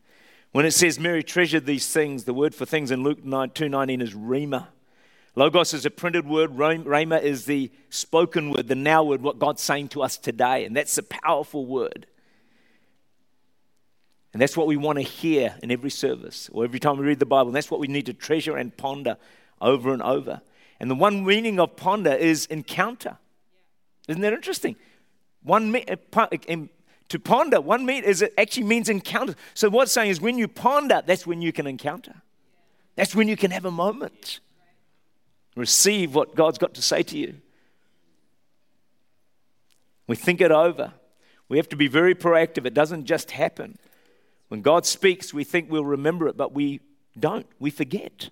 When 0.51 0.65
it 0.65 0.71
says 0.71 0.99
Mary 0.99 1.23
treasured 1.23 1.65
these 1.65 1.91
things, 1.91 2.25
the 2.25 2.33
word 2.33 2.53
for 2.53 2.65
things 2.65 2.91
in 2.91 3.01
Luke 3.01 3.23
9, 3.23 3.51
2.19 3.51 4.01
is 4.01 4.13
rhema. 4.13 4.67
Logos 5.35 5.73
is 5.73 5.85
a 5.85 5.89
printed 5.89 6.27
word. 6.27 6.51
Rhema 6.51 7.21
is 7.21 7.45
the 7.45 7.71
spoken 7.89 8.51
word, 8.51 8.67
the 8.67 8.75
now 8.75 9.03
word, 9.03 9.21
what 9.21 9.39
God's 9.39 9.61
saying 9.61 9.89
to 9.89 10.03
us 10.03 10.17
today. 10.17 10.63
And 10.65 10.75
that's 10.75 10.97
a 10.97 11.03
powerful 11.03 11.65
word. 11.65 12.05
And 14.31 14.41
that's 14.41 14.57
what 14.57 14.67
we 14.67 14.77
want 14.77 14.97
to 14.97 15.03
hear 15.03 15.55
in 15.61 15.71
every 15.71 15.91
service 15.91 16.49
or 16.51 16.63
every 16.63 16.79
time 16.79 16.97
we 16.97 17.05
read 17.05 17.19
the 17.19 17.25
Bible. 17.25 17.49
And 17.49 17.55
that's 17.55 17.69
what 17.69 17.79
we 17.79 17.87
need 17.87 18.07
to 18.07 18.13
treasure 18.13 18.57
and 18.57 18.75
ponder 18.75 19.17
over 19.61 19.91
and 19.93 20.01
over. 20.01 20.41
And 20.79 20.89
the 20.89 20.95
one 20.95 21.25
meaning 21.25 21.59
of 21.59 21.75
ponder 21.75 22.13
is 22.13 22.45
encounter. 22.47 23.17
Isn't 24.07 24.21
that 24.21 24.33
interesting? 24.33 24.75
One 25.43 25.75
uh, 25.75 25.95
uh, 26.15 26.27
to 27.09 27.19
ponder, 27.19 27.61
one 27.61 27.85
mean 27.85 28.03
is 28.03 28.21
it 28.21 28.33
actually 28.37 28.63
means 28.63 28.89
encounter. 28.89 29.35
So 29.53 29.69
what's 29.69 29.91
saying 29.91 30.09
is 30.09 30.21
when 30.21 30.37
you 30.37 30.47
ponder, 30.47 31.01
that's 31.05 31.27
when 31.27 31.41
you 31.41 31.51
can 31.51 31.67
encounter. 31.67 32.15
That's 32.95 33.15
when 33.15 33.27
you 33.27 33.35
can 33.35 33.51
have 33.51 33.65
a 33.65 33.71
moment. 33.71 34.39
Receive 35.55 36.15
what 36.15 36.35
God's 36.35 36.57
got 36.57 36.73
to 36.75 36.81
say 36.81 37.03
to 37.03 37.17
you. 37.17 37.35
We 40.07 40.15
think 40.15 40.41
it 40.41 40.51
over. 40.51 40.93
We 41.47 41.57
have 41.57 41.69
to 41.69 41.75
be 41.75 41.87
very 41.87 42.15
proactive. 42.15 42.65
It 42.65 42.73
doesn't 42.73 43.05
just 43.05 43.31
happen. 43.31 43.77
When 44.47 44.61
God 44.61 44.85
speaks, 44.85 45.33
we 45.33 45.43
think 45.43 45.69
we'll 45.69 45.85
remember 45.85 46.27
it, 46.27 46.37
but 46.37 46.53
we 46.53 46.81
don't. 47.19 47.47
We 47.59 47.69
forget. 47.69 48.29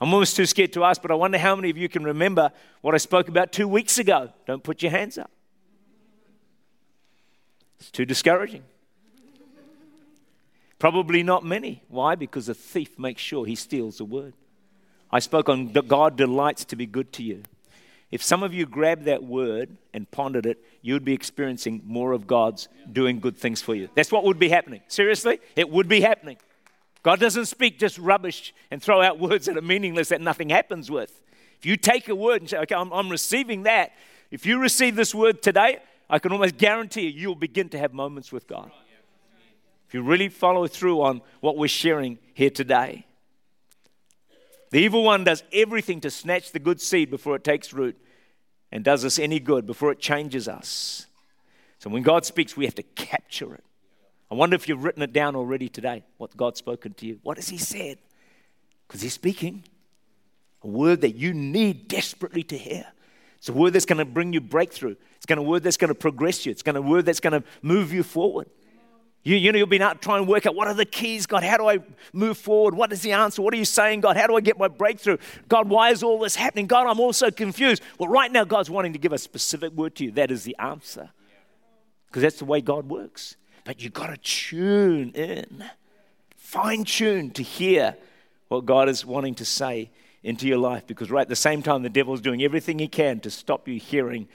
I'm 0.00 0.12
almost 0.12 0.36
too 0.36 0.46
scared 0.46 0.74
to 0.74 0.84
ask, 0.84 1.00
but 1.00 1.10
I 1.10 1.14
wonder 1.14 1.38
how 1.38 1.56
many 1.56 1.70
of 1.70 1.78
you 1.78 1.88
can 1.88 2.04
remember 2.04 2.52
what 2.82 2.94
I 2.94 2.98
spoke 2.98 3.28
about 3.28 3.52
two 3.52 3.66
weeks 3.66 3.98
ago. 3.98 4.30
Don't 4.46 4.62
put 4.62 4.82
your 4.82 4.90
hands 4.90 5.16
up. 5.16 5.30
It's 7.80 7.90
too 7.90 8.04
discouraging. 8.04 8.62
Probably 10.78 11.22
not 11.22 11.44
many. 11.44 11.82
Why? 11.88 12.14
Because 12.14 12.48
a 12.48 12.54
thief 12.54 12.98
makes 12.98 13.22
sure 13.22 13.46
he 13.46 13.54
steals 13.54 13.98
the 13.98 14.04
word. 14.04 14.34
I 15.10 15.20
spoke 15.20 15.48
on 15.48 15.68
God 15.72 16.16
delights 16.16 16.64
to 16.66 16.76
be 16.76 16.86
good 16.86 17.12
to 17.14 17.22
you. 17.22 17.42
If 18.10 18.22
some 18.22 18.42
of 18.42 18.54
you 18.54 18.66
grabbed 18.66 19.04
that 19.04 19.24
word 19.24 19.76
and 19.92 20.10
pondered 20.10 20.46
it, 20.46 20.64
you'd 20.80 21.04
be 21.04 21.12
experiencing 21.12 21.82
more 21.84 22.12
of 22.12 22.26
God's 22.26 22.68
doing 22.90 23.18
good 23.18 23.36
things 23.36 23.60
for 23.60 23.74
you. 23.74 23.88
That's 23.94 24.12
what 24.12 24.24
would 24.24 24.38
be 24.38 24.48
happening. 24.48 24.80
Seriously, 24.86 25.40
it 25.56 25.68
would 25.68 25.88
be 25.88 26.00
happening. 26.00 26.36
God 27.02 27.20
doesn't 27.20 27.46
speak 27.46 27.78
just 27.78 27.98
rubbish 27.98 28.54
and 28.70 28.82
throw 28.82 29.02
out 29.02 29.18
words 29.20 29.46
that 29.46 29.56
are 29.56 29.62
meaningless 29.62 30.08
that 30.10 30.20
nothing 30.20 30.50
happens 30.50 30.90
with. 30.90 31.22
If 31.58 31.66
you 31.66 31.76
take 31.76 32.08
a 32.08 32.14
word 32.14 32.42
and 32.42 32.50
say, 32.50 32.58
okay, 32.58 32.74
I'm, 32.74 32.92
I'm 32.92 33.10
receiving 33.10 33.64
that, 33.64 33.92
if 34.30 34.46
you 34.46 34.58
receive 34.58 34.96
this 34.96 35.14
word 35.14 35.42
today, 35.42 35.78
I 36.08 36.18
can 36.18 36.32
almost 36.32 36.56
guarantee 36.56 37.08
you, 37.08 37.20
you'll 37.20 37.34
begin 37.34 37.68
to 37.70 37.78
have 37.78 37.92
moments 37.92 38.30
with 38.30 38.46
God. 38.46 38.70
If 39.88 39.94
you 39.94 40.02
really 40.02 40.28
follow 40.28 40.66
through 40.66 41.02
on 41.02 41.22
what 41.40 41.56
we're 41.56 41.68
sharing 41.68 42.18
here 42.34 42.50
today. 42.50 43.06
The 44.70 44.78
evil 44.78 45.04
one 45.04 45.24
does 45.24 45.42
everything 45.52 46.00
to 46.00 46.10
snatch 46.10 46.52
the 46.52 46.58
good 46.58 46.80
seed 46.80 47.10
before 47.10 47.36
it 47.36 47.44
takes 47.44 47.72
root 47.72 47.96
and 48.72 48.84
does 48.84 49.04
us 49.04 49.18
any 49.18 49.38
good, 49.38 49.66
before 49.66 49.92
it 49.92 50.00
changes 50.00 50.48
us. 50.48 51.06
So 51.78 51.90
when 51.90 52.02
God 52.02 52.24
speaks, 52.24 52.56
we 52.56 52.64
have 52.64 52.74
to 52.76 52.82
capture 52.82 53.54
it. 53.54 53.64
I 54.30 54.34
wonder 54.34 54.56
if 54.56 54.68
you've 54.68 54.82
written 54.82 55.02
it 55.02 55.12
down 55.12 55.36
already 55.36 55.68
today, 55.68 56.04
what 56.16 56.36
God's 56.36 56.58
spoken 56.58 56.94
to 56.94 57.06
you. 57.06 57.20
What 57.22 57.36
has 57.36 57.48
He 57.48 57.58
said? 57.58 57.98
Because 58.86 59.02
He's 59.02 59.12
speaking. 59.12 59.64
A 60.62 60.66
word 60.66 61.02
that 61.02 61.14
you 61.14 61.32
need 61.32 61.86
desperately 61.86 62.42
to 62.44 62.58
hear. 62.58 62.86
It's 63.38 63.48
a 63.48 63.52
word 63.52 63.72
that's 63.72 63.84
going 63.84 63.98
to 63.98 64.04
bring 64.04 64.32
you 64.32 64.40
breakthrough. 64.40 64.96
It's 65.16 65.26
going 65.26 65.36
to 65.36 65.42
word 65.42 65.62
that's 65.62 65.76
going 65.76 65.88
to 65.88 65.94
progress 65.94 66.44
you. 66.44 66.50
It's 66.50 66.62
going 66.62 66.74
to 66.74 66.82
word 66.82 67.06
that's 67.06 67.20
going 67.20 67.40
to 67.40 67.44
move 67.62 67.92
you 67.92 68.02
forward. 68.02 68.48
You, 69.26 69.34
you 69.34 69.50
know, 69.50 69.58
you'll 69.58 69.66
be 69.66 69.78
trying 69.78 70.00
to 70.00 70.22
work 70.22 70.46
out 70.46 70.54
what 70.54 70.68
are 70.68 70.74
the 70.74 70.84
keys, 70.84 71.26
God? 71.26 71.42
How 71.42 71.56
do 71.56 71.68
I 71.68 71.80
move 72.12 72.38
forward? 72.38 72.76
What 72.76 72.92
is 72.92 73.02
the 73.02 73.10
answer? 73.10 73.42
What 73.42 73.52
are 73.54 73.56
you 73.56 73.64
saying, 73.64 74.02
God? 74.02 74.16
How 74.16 74.28
do 74.28 74.36
I 74.36 74.40
get 74.40 74.56
my 74.56 74.68
breakthrough? 74.68 75.16
God, 75.48 75.68
why 75.68 75.90
is 75.90 76.04
all 76.04 76.20
this 76.20 76.36
happening? 76.36 76.68
God, 76.68 76.86
I'm 76.86 77.00
also 77.00 77.32
confused. 77.32 77.82
Well, 77.98 78.08
right 78.08 78.30
now, 78.30 78.44
God's 78.44 78.70
wanting 78.70 78.92
to 78.92 79.00
give 79.00 79.12
a 79.12 79.18
specific 79.18 79.72
word 79.72 79.96
to 79.96 80.04
you. 80.04 80.12
That 80.12 80.30
is 80.30 80.44
the 80.44 80.54
answer. 80.60 81.10
Because 82.06 82.22
that's 82.22 82.38
the 82.38 82.44
way 82.44 82.60
God 82.60 82.88
works. 82.88 83.34
But 83.64 83.82
you've 83.82 83.94
got 83.94 84.10
to 84.10 84.16
tune 84.18 85.10
in, 85.10 85.64
fine 86.36 86.84
tune 86.84 87.32
to 87.32 87.42
hear 87.42 87.96
what 88.46 88.64
God 88.64 88.88
is 88.88 89.04
wanting 89.04 89.34
to 89.34 89.44
say 89.44 89.90
into 90.22 90.46
your 90.46 90.58
life. 90.58 90.86
Because 90.86 91.10
right 91.10 91.22
at 91.22 91.28
the 91.28 91.34
same 91.34 91.64
time, 91.64 91.82
the 91.82 91.90
devil's 91.90 92.20
doing 92.20 92.44
everything 92.44 92.78
he 92.78 92.86
can 92.86 93.18
to 93.20 93.30
stop 93.32 93.66
you 93.66 93.80
hearing 93.80 94.28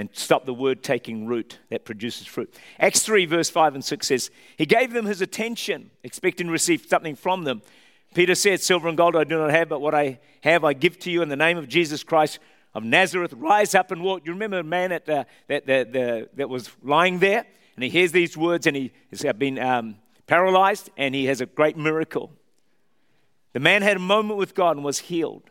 and 0.00 0.08
stop 0.14 0.46
the 0.46 0.54
word 0.54 0.82
taking 0.82 1.26
root 1.26 1.58
that 1.68 1.84
produces 1.84 2.26
fruit. 2.26 2.52
Acts 2.78 3.02
3, 3.02 3.26
verse 3.26 3.50
5 3.50 3.74
and 3.74 3.84
6 3.84 4.06
says, 4.06 4.30
He 4.56 4.64
gave 4.64 4.94
them 4.94 5.04
his 5.04 5.20
attention, 5.20 5.90
expecting 6.02 6.46
to 6.46 6.52
receive 6.52 6.86
something 6.88 7.14
from 7.14 7.44
them. 7.44 7.60
Peter 8.14 8.34
said, 8.34 8.60
Silver 8.60 8.88
and 8.88 8.96
gold 8.96 9.14
I 9.14 9.24
do 9.24 9.36
not 9.36 9.50
have, 9.50 9.68
but 9.68 9.82
what 9.82 9.94
I 9.94 10.18
have 10.42 10.64
I 10.64 10.72
give 10.72 10.98
to 11.00 11.10
you 11.10 11.20
in 11.20 11.28
the 11.28 11.36
name 11.36 11.58
of 11.58 11.68
Jesus 11.68 12.02
Christ 12.02 12.38
of 12.74 12.82
Nazareth. 12.82 13.34
Rise 13.34 13.74
up 13.74 13.90
and 13.90 14.02
walk. 14.02 14.22
You 14.24 14.32
remember 14.32 14.60
a 14.60 14.64
man 14.64 14.90
at 14.90 15.04
the, 15.04 15.26
that, 15.48 15.66
that, 15.66 15.92
the, 15.92 16.30
that 16.34 16.48
was 16.48 16.70
lying 16.82 17.18
there? 17.18 17.44
And 17.76 17.84
he 17.84 17.90
hears 17.90 18.10
these 18.10 18.38
words 18.38 18.66
and 18.66 18.74
he 18.74 18.92
has 19.10 19.22
been 19.34 19.58
um, 19.58 19.96
paralyzed 20.26 20.88
and 20.96 21.14
he 21.14 21.26
has 21.26 21.42
a 21.42 21.46
great 21.46 21.76
miracle. 21.76 22.32
The 23.52 23.60
man 23.60 23.82
had 23.82 23.98
a 23.98 24.00
moment 24.00 24.38
with 24.38 24.54
God 24.54 24.76
and 24.76 24.84
was 24.84 25.00
healed. 25.00 25.49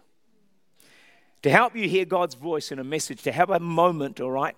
To 1.44 1.50
help 1.50 1.76
you 1.76 1.88
hear 1.88 2.06
God's 2.06 2.36
voice 2.36 2.72
in 2.72 2.80
a 2.80 2.84
message, 2.84 3.22
to 3.24 3.32
have 3.32 3.50
a 3.50 3.60
moment, 3.60 4.20
all 4.20 4.32
right? 4.32 4.56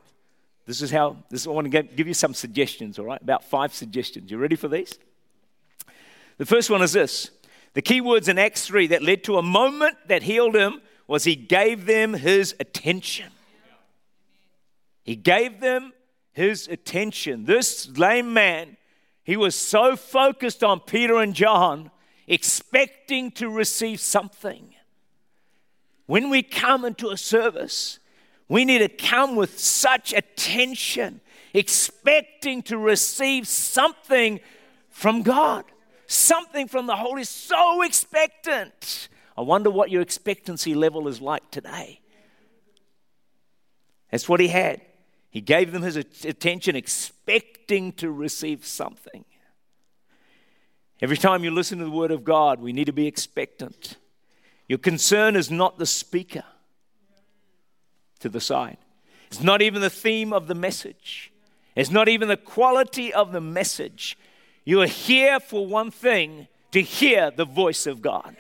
This 0.66 0.82
is 0.82 0.92
how, 0.92 1.18
this, 1.30 1.46
I 1.46 1.50
want 1.52 1.72
to 1.72 1.84
give 1.84 2.08
you 2.08 2.14
some 2.14 2.34
suggestions, 2.34 2.98
all 2.98 3.06
right? 3.06 3.22
About 3.22 3.44
five 3.44 3.74
suggestions. 3.74 4.32
You 4.32 4.38
ready 4.38 4.56
for 4.56 4.68
these? 4.68 4.98
The 6.38 6.46
first 6.46 6.70
one 6.70 6.82
is 6.82 6.94
this 6.94 7.30
the 7.74 7.82
key 7.82 8.02
words 8.02 8.28
in 8.28 8.38
Acts 8.38 8.66
3 8.66 8.88
that 8.88 9.04
led 9.04 9.24
to 9.26 9.38
a 9.38 9.42
moment 9.42 9.96
that 10.08 10.24
healed 10.24 10.56
him 10.56 10.82
was 11.08 11.24
he 11.24 11.36
gave 11.36 11.86
them 11.86 12.14
his 12.14 12.56
attention. 12.60 13.32
He 15.04 15.16
gave 15.16 15.60
them 15.60 15.94
his 16.32 16.68
attention. 16.68 17.46
This 17.46 17.90
lame 17.98 18.34
man, 18.34 18.78
he 19.24 19.38
was 19.38 19.56
so 19.56 19.96
focused 19.96 20.64
on 20.64 20.80
Peter 20.80 21.18
and 21.18 21.34
John, 21.34 21.92
expecting 22.28 23.32
to 23.32 23.50
receive 23.50 24.00
something. 24.00 24.74
When 26.06 26.30
we 26.30 26.44
come 26.44 26.86
into 26.86 27.10
a 27.10 27.18
service, 27.18 28.00
we 28.48 28.66
need 28.66 28.80
to 28.80 28.90
come 28.90 29.36
with 29.36 29.58
such 29.60 30.14
attention, 30.14 31.22
expecting 31.54 32.62
to 32.64 32.78
receive 32.78 33.48
something 33.48 34.40
from 34.90 35.22
God, 35.22 35.64
something 36.06 36.68
from 36.68 36.86
the 36.86 36.96
Holy, 36.96 37.24
so 37.24 37.82
expectant. 37.82 39.08
I 39.38 39.42
wonder 39.42 39.70
what 39.70 39.90
your 39.90 40.02
expectancy 40.02 40.76
level 40.76 41.08
is 41.08 41.22
like 41.22 41.50
today. 41.50 42.02
That's 44.12 44.28
what 44.28 44.42
he 44.42 44.50
had. 44.50 44.82
He 45.30 45.40
gave 45.40 45.72
them 45.72 45.82
his 45.82 45.96
attention, 45.96 46.76
expecting 46.76 47.94
to 47.94 48.12
receive 48.12 48.66
something. 48.66 49.24
Every 51.02 51.18
time 51.18 51.46
you 51.46 51.52
listen 51.52 51.80
to 51.80 51.86
the 51.86 51.92
Word 51.92 52.12
of 52.12 52.26
God, 52.26 52.60
we 52.60 52.74
need 52.74 52.86
to 52.86 52.92
be 52.92 53.08
expectant. 53.08 53.96
Your 54.72 54.78
concern 54.78 55.36
is 55.36 55.52
not 55.52 55.80
the 55.80 55.86
speaker 55.86 56.46
to 58.22 58.30
the 58.30 58.40
side, 58.40 58.78
it's 59.28 59.44
not 59.44 59.62
even 59.62 59.82
the 59.82 59.90
theme 59.90 60.32
of 60.32 60.48
the 60.48 60.56
message, 60.56 61.34
it's 61.76 61.92
not 61.92 62.08
even 62.08 62.30
the 62.30 62.38
quality 62.38 63.14
of 63.14 63.34
the 63.34 63.42
message. 63.42 64.18
You 64.64 64.82
are 64.82 64.88
here 64.88 65.42
for 65.42 65.68
one 65.68 65.92
thing 65.92 66.48
to 66.72 66.82
hear 66.82 67.32
the 67.32 67.44
voice 67.44 67.86
of 67.86 68.02
God, 68.02 68.38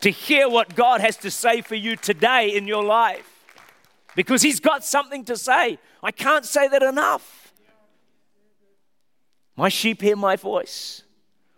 to 0.00 0.08
hear 0.08 0.48
what 0.48 0.74
God 0.74 1.02
has 1.02 1.18
to 1.18 1.30
say 1.30 1.60
for 1.60 1.74
you 1.74 1.96
today 1.96 2.48
in 2.48 2.66
your 2.66 2.82
life 2.82 3.28
because 4.14 4.40
he's 4.40 4.60
got 4.60 4.82
something 4.82 5.26
to 5.26 5.36
say. 5.36 5.78
I 6.02 6.10
can't 6.10 6.46
say 6.46 6.68
that 6.68 6.82
enough. 6.82 7.52
My 9.56 9.68
sheep 9.68 10.00
hear 10.00 10.16
my 10.16 10.36
voice. 10.36 11.02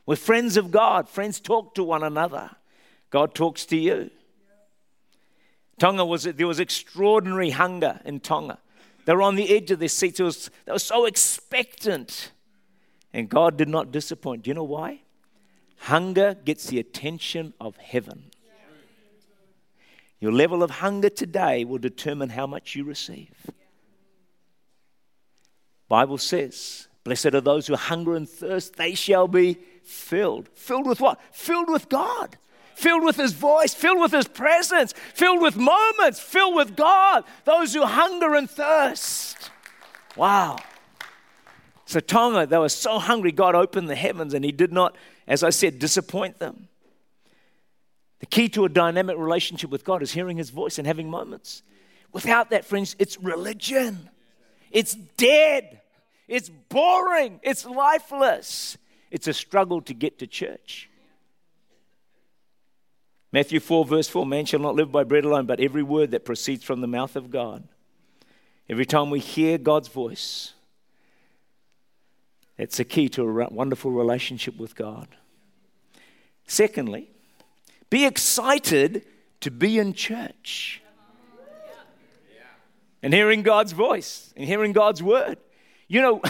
We're 0.06 0.16
friends 0.16 0.56
of 0.56 0.72
God. 0.72 1.08
Friends 1.08 1.38
talk 1.38 1.76
to 1.76 1.84
one 1.84 2.02
another. 2.02 2.50
God 3.10 3.34
talks 3.34 3.64
to 3.66 3.76
you. 3.76 4.10
Tonga 5.78 6.04
was 6.04 6.24
there 6.24 6.46
was 6.46 6.60
extraordinary 6.60 7.50
hunger 7.50 8.00
in 8.04 8.20
Tonga. 8.20 8.58
They 9.04 9.14
were 9.14 9.22
on 9.22 9.36
the 9.36 9.56
edge 9.56 9.70
of 9.70 9.78
their 9.78 9.88
seats. 9.88 10.20
Was, 10.20 10.50
they 10.64 10.72
were 10.72 10.78
so 10.78 11.06
expectant. 11.06 12.32
And 13.12 13.28
God 13.28 13.56
did 13.56 13.68
not 13.68 13.90
disappoint. 13.90 14.42
Do 14.42 14.50
you 14.50 14.54
know 14.54 14.64
why? 14.64 15.00
Hunger 15.78 16.34
gets 16.34 16.66
the 16.66 16.78
attention 16.78 17.54
of 17.60 17.76
heaven. 17.76 18.24
Your 20.20 20.32
level 20.32 20.62
of 20.62 20.70
hunger 20.70 21.08
today 21.08 21.64
will 21.64 21.78
determine 21.78 22.30
how 22.30 22.46
much 22.46 22.74
you 22.74 22.84
receive. 22.84 23.32
Bible 25.88 26.18
says, 26.18 26.88
Blessed 27.04 27.34
are 27.34 27.40
those 27.40 27.68
who 27.68 27.76
hunger 27.76 28.14
and 28.14 28.28
thirst, 28.28 28.74
they 28.74 28.94
shall 28.94 29.28
be 29.28 29.54
filled. 29.84 30.48
Filled 30.48 30.86
with 30.86 31.00
what? 31.00 31.20
Filled 31.32 31.70
with 31.70 31.88
God. 31.88 32.36
Filled 32.78 33.02
with 33.02 33.16
His 33.16 33.32
voice, 33.32 33.74
filled 33.74 34.00
with 34.00 34.12
His 34.12 34.28
presence, 34.28 34.94
filled 35.12 35.42
with 35.42 35.56
moments, 35.56 36.20
filled 36.20 36.54
with 36.54 36.76
God. 36.76 37.24
Those 37.44 37.74
who 37.74 37.84
hunger 37.84 38.36
and 38.36 38.48
thirst. 38.48 39.50
Wow. 40.14 40.58
So, 41.86 41.98
Tonga, 41.98 42.46
they 42.46 42.56
were 42.56 42.68
so 42.68 43.00
hungry, 43.00 43.32
God 43.32 43.56
opened 43.56 43.90
the 43.90 43.96
heavens 43.96 44.32
and 44.32 44.44
He 44.44 44.52
did 44.52 44.72
not, 44.72 44.94
as 45.26 45.42
I 45.42 45.50
said, 45.50 45.80
disappoint 45.80 46.38
them. 46.38 46.68
The 48.20 48.26
key 48.26 48.48
to 48.50 48.64
a 48.64 48.68
dynamic 48.68 49.18
relationship 49.18 49.70
with 49.70 49.84
God 49.84 50.00
is 50.00 50.12
hearing 50.12 50.36
His 50.36 50.50
voice 50.50 50.78
and 50.78 50.86
having 50.86 51.10
moments. 51.10 51.64
Without 52.12 52.50
that, 52.50 52.64
friends, 52.64 52.94
it's 53.00 53.18
religion. 53.18 54.08
It's 54.70 54.94
dead. 54.94 55.80
It's 56.28 56.48
boring. 56.48 57.40
It's 57.42 57.66
lifeless. 57.66 58.78
It's 59.10 59.26
a 59.26 59.32
struggle 59.32 59.80
to 59.82 59.94
get 59.94 60.20
to 60.20 60.28
church. 60.28 60.88
Matthew 63.32 63.60
4, 63.60 63.84
verse 63.84 64.08
4 64.08 64.24
Man 64.24 64.46
shall 64.46 64.60
not 64.60 64.74
live 64.74 64.90
by 64.90 65.04
bread 65.04 65.24
alone, 65.24 65.46
but 65.46 65.60
every 65.60 65.82
word 65.82 66.10
that 66.12 66.24
proceeds 66.24 66.64
from 66.64 66.80
the 66.80 66.86
mouth 66.86 67.16
of 67.16 67.30
God. 67.30 67.64
Every 68.68 68.86
time 68.86 69.10
we 69.10 69.20
hear 69.20 69.58
God's 69.58 69.88
voice, 69.88 70.54
it's 72.56 72.80
a 72.80 72.84
key 72.84 73.08
to 73.10 73.22
a 73.22 73.48
wonderful 73.50 73.90
relationship 73.90 74.56
with 74.56 74.74
God. 74.74 75.08
Secondly, 76.46 77.10
be 77.90 78.04
excited 78.04 79.04
to 79.40 79.50
be 79.50 79.78
in 79.78 79.92
church 79.92 80.82
and 83.02 83.14
hearing 83.14 83.42
God's 83.42 83.72
voice 83.72 84.32
and 84.36 84.44
hearing 84.44 84.72
God's 84.72 85.02
word. 85.02 85.38
You 85.86 86.02
know, 86.02 86.22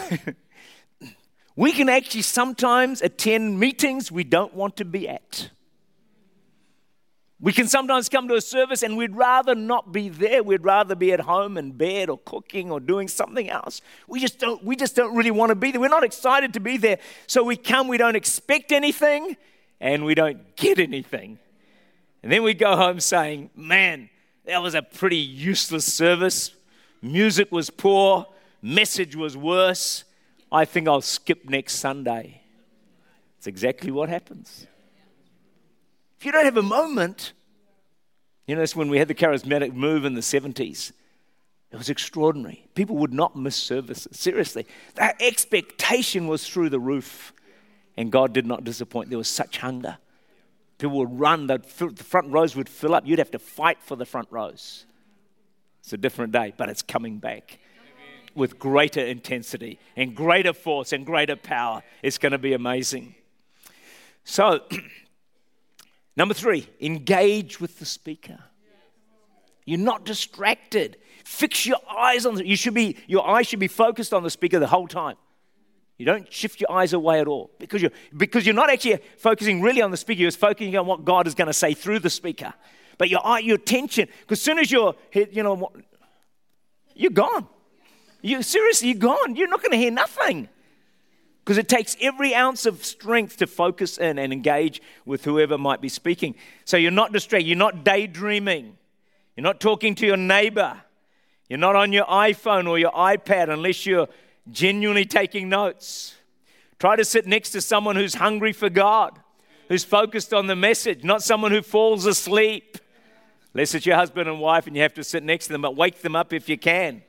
we 1.57 1.73
can 1.73 1.89
actually 1.89 2.23
sometimes 2.23 3.01
attend 3.03 3.59
meetings 3.59 4.13
we 4.13 4.25
don't 4.25 4.55
want 4.55 4.77
to 4.77 4.85
be 4.85 5.09
at. 5.09 5.51
We 7.41 7.53
can 7.53 7.69
sometimes 7.69 8.09
come 8.09 8.27
to 8.29 8.35
a 8.35 8.41
service 8.41 8.83
and 8.83 8.97
we'd 8.97 9.15
rather 9.15 9.55
not 9.55 9.93
be 9.93 10.09
there. 10.09 10.43
We'd 10.43 10.65
rather 10.65 10.97
be 10.97 11.13
at 11.13 11.21
home 11.21 11.57
in 11.57 11.71
bed 11.71 12.11
or 12.11 12.19
cooking 12.19 12.73
or 12.73 12.81
doing 12.81 13.07
something 13.07 13.49
else. 13.49 13.81
We 14.09 14.19
just 14.19 14.41
don't, 14.41 14.65
we 14.65 14.75
just 14.75 14.97
don't 14.97 15.15
really 15.15 15.31
want 15.31 15.51
to 15.51 15.55
be 15.55 15.71
there. 15.71 15.81
We're 15.81 15.89
not 15.89 16.03
excited 16.03 16.55
to 16.55 16.61
be 16.61 16.79
there. 16.79 16.99
So 17.29 17.45
we 17.45 17.57
come, 17.57 17.87
we 17.87 17.97
don't 17.97 18.17
expect 18.17 18.73
anything, 18.73 19.37
and 19.81 20.05
we 20.05 20.17
don't 20.17 20.57
get 20.57 20.81
anything. 20.81 21.39
And 22.25 22.33
then 22.33 22.43
we 22.43 22.55
go 22.55 22.75
home 22.75 22.99
saying, 22.99 23.51
man, 23.55 24.11
that 24.45 24.61
was 24.61 24.75
a 24.75 24.83
pretty 24.83 25.19
useless 25.19 25.85
service. 25.85 26.53
Music 27.01 27.53
was 27.53 27.71
poor, 27.71 28.27
message 28.61 29.15
was 29.15 29.37
worse. 29.37 30.03
I 30.51 30.65
think 30.65 30.89
I'll 30.89 31.03
skip 31.03 31.49
next 31.49 31.77
Sunday. 31.77 32.41
It's 33.37 33.47
exactly 33.47 33.93
what 33.93 34.09
happens. 34.09 34.67
If 36.19 36.27
you 36.27 36.33
don't 36.33 36.45
have 36.45 36.57
a 36.57 36.63
moment, 36.63 37.33
You 38.47 38.55
know, 38.55 38.63
that's 38.63 38.75
when 38.75 38.89
we 38.89 38.99
had 38.99 39.09
the 39.09 39.15
charismatic 39.15 39.75
move 39.75 40.05
in 40.05 40.15
the 40.15 40.23
70s. 40.23 40.93
It 41.71 41.77
was 41.77 41.91
extraordinary. 41.91 42.67
People 42.75 42.97
would 42.97 43.13
not 43.13 43.37
miss 43.37 43.55
services. 43.57 44.09
Seriously. 44.19 44.67
That 44.95 45.21
expectation 45.21 46.27
was 46.27 46.49
through 46.49 46.71
the 46.71 46.81
roof. 46.81 47.35
And 47.97 48.11
God 48.11 48.33
did 48.33 48.47
not 48.47 48.65
disappoint. 48.65 49.11
There 49.11 49.19
was 49.19 49.29
such 49.29 49.59
hunger. 49.59 49.99
People 50.79 50.99
would 50.99 51.21
run, 51.21 51.47
the 51.47 51.59
front 51.59 52.33
rows 52.33 52.57
would 52.57 52.69
fill 52.69 52.95
up. 52.95 53.07
You'd 53.07 53.19
have 53.19 53.33
to 53.33 53.39
fight 53.39 53.79
for 53.83 53.97
the 53.97 54.07
front 54.07 54.29
rows. 54.31 54.87
It's 55.81 55.93
a 55.93 55.99
different 55.99 56.33
day, 56.33 56.55
but 56.57 56.69
it's 56.69 56.83
coming 56.83 57.19
back 57.19 57.59
with 58.35 58.59
greater 58.59 59.01
intensity 59.01 59.79
and 59.97 60.15
greater 60.15 60.53
force 60.53 60.93
and 60.93 61.05
greater 61.05 61.37
power. 61.37 61.83
It's 62.03 62.19
going 62.19 62.33
to 62.33 62.39
be 62.39 62.55
amazing. 62.55 63.15
So, 64.25 64.61
number 66.19 66.35
three, 66.35 66.69
engage 66.81 67.61
with 67.61 67.79
the 67.79 67.87
speaker. 67.87 68.39
You're 69.65 69.79
not 69.79 70.05
distracted. 70.05 70.99
Fix 71.25 71.65
your 71.65 71.79
eyes 71.91 72.27
on 72.27 72.35
the, 72.35 72.47
you 72.47 72.57
should 72.57 72.75
be 72.75 72.97
your 73.07 73.27
eyes 73.27 73.47
should 73.47 73.61
be 73.61 73.69
focused 73.69 74.13
on 74.13 74.23
the 74.23 74.31
speaker 74.31 74.59
the 74.59 74.67
whole 74.67 74.89
time. 74.89 75.17
You 75.99 76.07
don't 76.07 76.33
shift 76.33 76.61
your 76.61 76.71
eyes 76.71 76.93
away 76.93 77.21
at 77.21 77.27
all 77.27 77.51
because 77.59 77.83
you're, 77.83 77.91
because 78.17 78.47
you're 78.47 78.55
not 78.55 78.71
actually 78.71 78.99
focusing 79.19 79.61
really 79.61 79.83
on 79.83 79.91
the 79.91 79.97
speaker, 79.97 80.23
you're 80.23 80.31
focusing 80.31 80.77
on 80.77 80.87
what 80.87 81.05
God 81.05 81.27
is 81.27 81.35
going 81.35 81.49
to 81.49 81.53
say 81.53 81.75
through 81.75 81.99
the 81.99 82.11
speaker. 82.11 82.55
But 82.99 83.11
your 83.11 83.25
eye, 83.25 83.41
your 83.41 83.57
attention, 83.57 84.09
because 84.21 84.39
as 84.39 84.43
soon 84.43 84.59
as 84.59 84.71
you're, 84.71 84.95
you 85.13 85.43
know, 85.43 85.73
you're 86.95 87.11
gone. 87.11 87.47
You 88.23 88.43
seriously, 88.43 88.89
you're 88.89 88.99
gone. 88.99 89.37
You're 89.37 89.49
not 89.49 89.61
going 89.61 89.73
to 89.73 89.77
hear 89.79 89.93
nothing. 89.93 90.49
Because 91.49 91.57
it 91.57 91.67
takes 91.67 91.97
every 92.03 92.35
ounce 92.35 92.67
of 92.67 92.85
strength 92.85 93.39
to 93.39 93.47
focus 93.47 93.97
in 93.97 94.19
and 94.19 94.35
engage 94.35 94.83
with 95.07 95.25
whoever 95.25 95.57
might 95.57 95.81
be 95.81 95.89
speaking. 95.89 96.35
So 96.67 96.77
you're 96.77 96.91
not 96.91 97.11
distracted. 97.11 97.47
You're 97.47 97.57
not 97.57 97.85
daydreaming. 97.85 98.77
You're 99.35 99.45
not 99.45 99.59
talking 99.59 99.95
to 99.95 100.05
your 100.05 100.19
neighbor. 100.19 100.83
You're 101.49 101.59
not 101.59 101.75
on 101.75 101.91
your 101.91 102.05
iPhone 102.05 102.69
or 102.69 102.79
your 102.79 102.91
iPad 102.91 103.49
unless 103.49 103.87
you're 103.87 104.09
genuinely 104.51 105.07
taking 105.07 105.49
notes. 105.49 106.17
Try 106.79 106.97
to 106.97 107.05
sit 107.07 107.27
next 107.27 107.53
to 107.53 107.63
someone 107.63 107.97
who's 107.97 108.17
hungry 108.17 108.53
for 108.53 108.69
God, 108.69 109.19
who's 109.69 109.85
focused 109.85 110.35
on 110.35 110.49
the 110.49 110.55
message, 110.55 111.03
not 111.03 111.23
someone 111.23 111.51
who 111.51 111.63
falls 111.63 112.05
asleep. 112.05 112.77
Unless 113.55 113.75
it's 113.75 113.87
your 113.87 113.97
husband 113.97 114.29
and 114.29 114.39
wife 114.39 114.67
and 114.67 114.77
you 114.77 114.83
have 114.83 114.93
to 114.93 115.03
sit 115.03 115.23
next 115.23 115.47
to 115.47 115.53
them, 115.53 115.63
but 115.63 115.77
wake 115.77 116.03
them 116.03 116.15
up 116.15 116.35
if 116.35 116.51
you 116.51 116.59
can. 116.59 117.03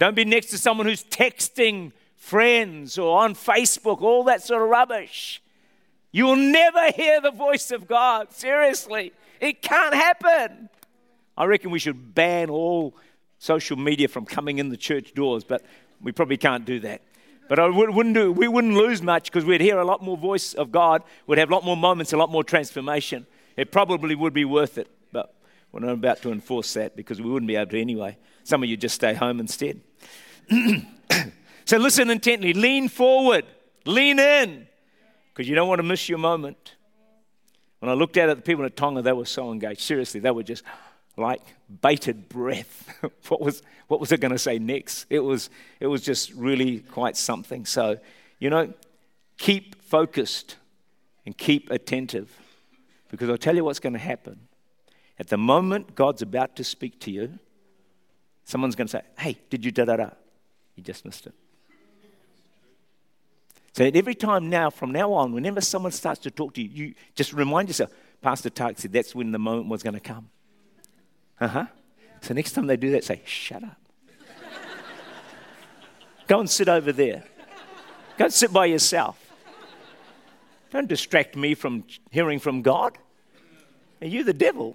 Don't 0.00 0.16
be 0.16 0.24
next 0.24 0.46
to 0.46 0.58
someone 0.58 0.88
who's 0.88 1.04
texting 1.04 1.92
friends 2.26 2.98
or 2.98 3.18
on 3.18 3.34
Facebook, 3.34 4.02
all 4.02 4.24
that 4.24 4.42
sort 4.42 4.60
of 4.60 4.68
rubbish. 4.68 5.40
You 6.10 6.24
will 6.24 6.36
never 6.36 6.90
hear 6.90 7.20
the 7.20 7.30
voice 7.30 7.70
of 7.70 7.86
God. 7.86 8.32
Seriously, 8.32 9.12
it 9.40 9.62
can't 9.62 9.94
happen. 9.94 10.68
I 11.38 11.44
reckon 11.44 11.70
we 11.70 11.78
should 11.78 12.16
ban 12.16 12.50
all 12.50 12.96
social 13.38 13.76
media 13.76 14.08
from 14.08 14.24
coming 14.24 14.58
in 14.58 14.70
the 14.70 14.76
church 14.76 15.14
doors, 15.14 15.44
but 15.44 15.64
we 16.02 16.10
probably 16.10 16.36
can't 16.36 16.64
do 16.64 16.80
that. 16.80 17.02
But 17.48 17.60
I 17.60 17.68
wouldn't 17.68 18.16
do, 18.16 18.32
we 18.32 18.48
wouldn't 18.48 18.74
lose 18.74 19.02
much 19.02 19.26
because 19.26 19.44
we'd 19.44 19.60
hear 19.60 19.78
a 19.78 19.84
lot 19.84 20.02
more 20.02 20.16
voice 20.16 20.52
of 20.52 20.72
God, 20.72 21.04
we'd 21.28 21.38
have 21.38 21.48
a 21.50 21.54
lot 21.54 21.64
more 21.64 21.76
moments, 21.76 22.12
a 22.12 22.16
lot 22.16 22.30
more 22.30 22.42
transformation. 22.42 23.24
It 23.56 23.70
probably 23.70 24.16
would 24.16 24.34
be 24.34 24.44
worth 24.44 24.78
it, 24.78 24.88
but 25.12 25.32
we're 25.70 25.78
not 25.78 25.92
about 25.92 26.22
to 26.22 26.32
enforce 26.32 26.74
that 26.74 26.96
because 26.96 27.20
we 27.20 27.30
wouldn't 27.30 27.46
be 27.46 27.54
able 27.54 27.70
to 27.70 27.80
anyway. 27.80 28.18
Some 28.42 28.64
of 28.64 28.68
you 28.68 28.76
just 28.76 28.96
stay 28.96 29.14
home 29.14 29.38
instead. 29.38 29.80
so 31.66 31.76
listen 31.78 32.10
intently, 32.10 32.52
lean 32.52 32.88
forward, 32.88 33.44
lean 33.84 34.18
in, 34.18 34.66
because 35.32 35.48
you 35.48 35.54
don't 35.54 35.68
want 35.68 35.80
to 35.80 35.82
miss 35.82 36.08
your 36.08 36.18
moment. 36.18 36.76
When 37.80 37.90
I 37.90 37.94
looked 37.94 38.16
out 38.16 38.30
at 38.30 38.36
the 38.36 38.42
people 38.42 38.64
in 38.64 38.70
Tonga, 38.72 39.02
they 39.02 39.12
were 39.12 39.26
so 39.26 39.52
engaged. 39.52 39.80
Seriously, 39.80 40.20
they 40.20 40.30
were 40.30 40.42
just 40.42 40.62
like 41.16 41.42
bated 41.82 42.28
breath. 42.28 42.88
what, 43.28 43.40
was, 43.40 43.62
what 43.88 44.00
was 44.00 44.12
it 44.12 44.20
going 44.20 44.32
to 44.32 44.38
say 44.38 44.58
next? 44.58 45.06
It 45.10 45.20
was, 45.20 45.50
it 45.80 45.88
was 45.88 46.02
just 46.02 46.32
really 46.32 46.80
quite 46.80 47.16
something. 47.16 47.66
So, 47.66 47.98
you 48.38 48.48
know, 48.48 48.72
keep 49.36 49.82
focused 49.82 50.56
and 51.24 51.36
keep 51.36 51.70
attentive 51.70 52.30
because 53.10 53.28
I'll 53.28 53.38
tell 53.38 53.56
you 53.56 53.64
what's 53.64 53.80
going 53.80 53.92
to 53.94 53.98
happen. 53.98 54.40
At 55.18 55.28
the 55.28 55.38
moment 55.38 55.94
God's 55.94 56.22
about 56.22 56.56
to 56.56 56.64
speak 56.64 57.00
to 57.00 57.10
you, 57.10 57.38
someone's 58.44 58.76
going 58.76 58.86
to 58.86 58.92
say, 58.92 59.02
Hey, 59.18 59.38
did 59.50 59.64
you 59.64 59.72
da 59.72 59.84
da 59.84 59.96
da? 59.96 60.10
You 60.76 60.82
just 60.82 61.04
missed 61.04 61.26
it. 61.26 61.34
So 63.76 63.84
every 63.84 64.14
time 64.14 64.48
now, 64.48 64.70
from 64.70 64.90
now 64.90 65.12
on, 65.12 65.34
whenever 65.34 65.60
someone 65.60 65.92
starts 65.92 66.20
to 66.20 66.30
talk 66.30 66.54
to 66.54 66.62
you, 66.62 66.86
you 66.86 66.94
just 67.14 67.34
remind 67.34 67.68
yourself, 67.68 67.90
Pastor 68.22 68.48
Tak 68.48 68.78
said 68.78 68.90
that's 68.90 69.14
when 69.14 69.32
the 69.32 69.38
moment 69.38 69.68
was 69.68 69.82
going 69.82 69.92
to 69.92 70.00
come. 70.00 70.30
Uh 71.38 71.48
huh. 71.48 71.66
So 72.22 72.32
next 72.32 72.52
time 72.52 72.68
they 72.68 72.78
do 72.78 72.92
that, 72.92 73.04
say, 73.04 73.20
shut 73.26 73.62
up. 73.62 73.76
Go 76.26 76.40
and 76.40 76.48
sit 76.48 76.70
over 76.70 76.90
there. 76.90 77.24
Go 78.16 78.24
and 78.24 78.32
sit 78.32 78.50
by 78.50 78.64
yourself. 78.64 79.22
Don't 80.70 80.88
distract 80.88 81.36
me 81.36 81.52
from 81.52 81.84
hearing 82.10 82.38
from 82.38 82.62
God. 82.62 82.96
Are 84.00 84.06
you 84.06 84.24
the 84.24 84.32
devil? 84.32 84.74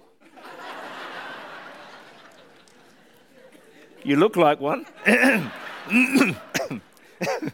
You 4.04 4.14
look 4.14 4.36
like 4.36 4.60
one. 4.60 4.86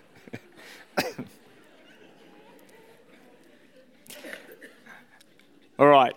all 5.79 5.87
right. 5.87 6.15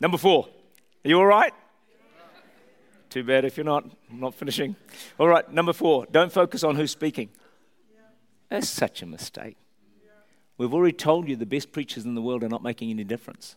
Number 0.00 0.18
four. 0.18 0.48
Are 1.04 1.08
you 1.08 1.18
all 1.18 1.26
right? 1.26 1.52
Too 3.10 3.22
bad 3.22 3.44
if 3.44 3.56
you're 3.56 3.64
not. 3.64 3.84
I'm 4.10 4.20
not 4.20 4.34
finishing. 4.34 4.74
All 5.18 5.28
right, 5.28 5.48
number 5.52 5.72
four, 5.72 6.06
don't 6.10 6.32
focus 6.32 6.64
on 6.64 6.74
who's 6.74 6.90
speaking. 6.90 7.28
That's 8.48 8.68
such 8.68 9.02
a 9.02 9.06
mistake. 9.06 9.56
We've 10.58 10.72
already 10.72 10.96
told 10.96 11.28
you 11.28 11.36
the 11.36 11.46
best 11.46 11.72
preachers 11.72 12.04
in 12.04 12.14
the 12.14 12.22
world 12.22 12.42
are 12.42 12.48
not 12.48 12.62
making 12.62 12.90
any 12.90 13.04
difference. 13.04 13.56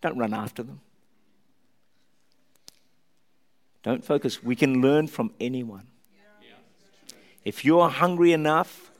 Don't 0.00 0.16
run 0.16 0.32
after 0.32 0.62
them. 0.62 0.80
Don't 3.82 4.04
focus. 4.04 4.42
We 4.42 4.56
can 4.56 4.80
learn 4.80 5.06
from 5.06 5.32
anyone. 5.40 5.86
If 7.44 7.64
you're 7.64 7.88
hungry 7.88 8.32
enough, 8.32 8.90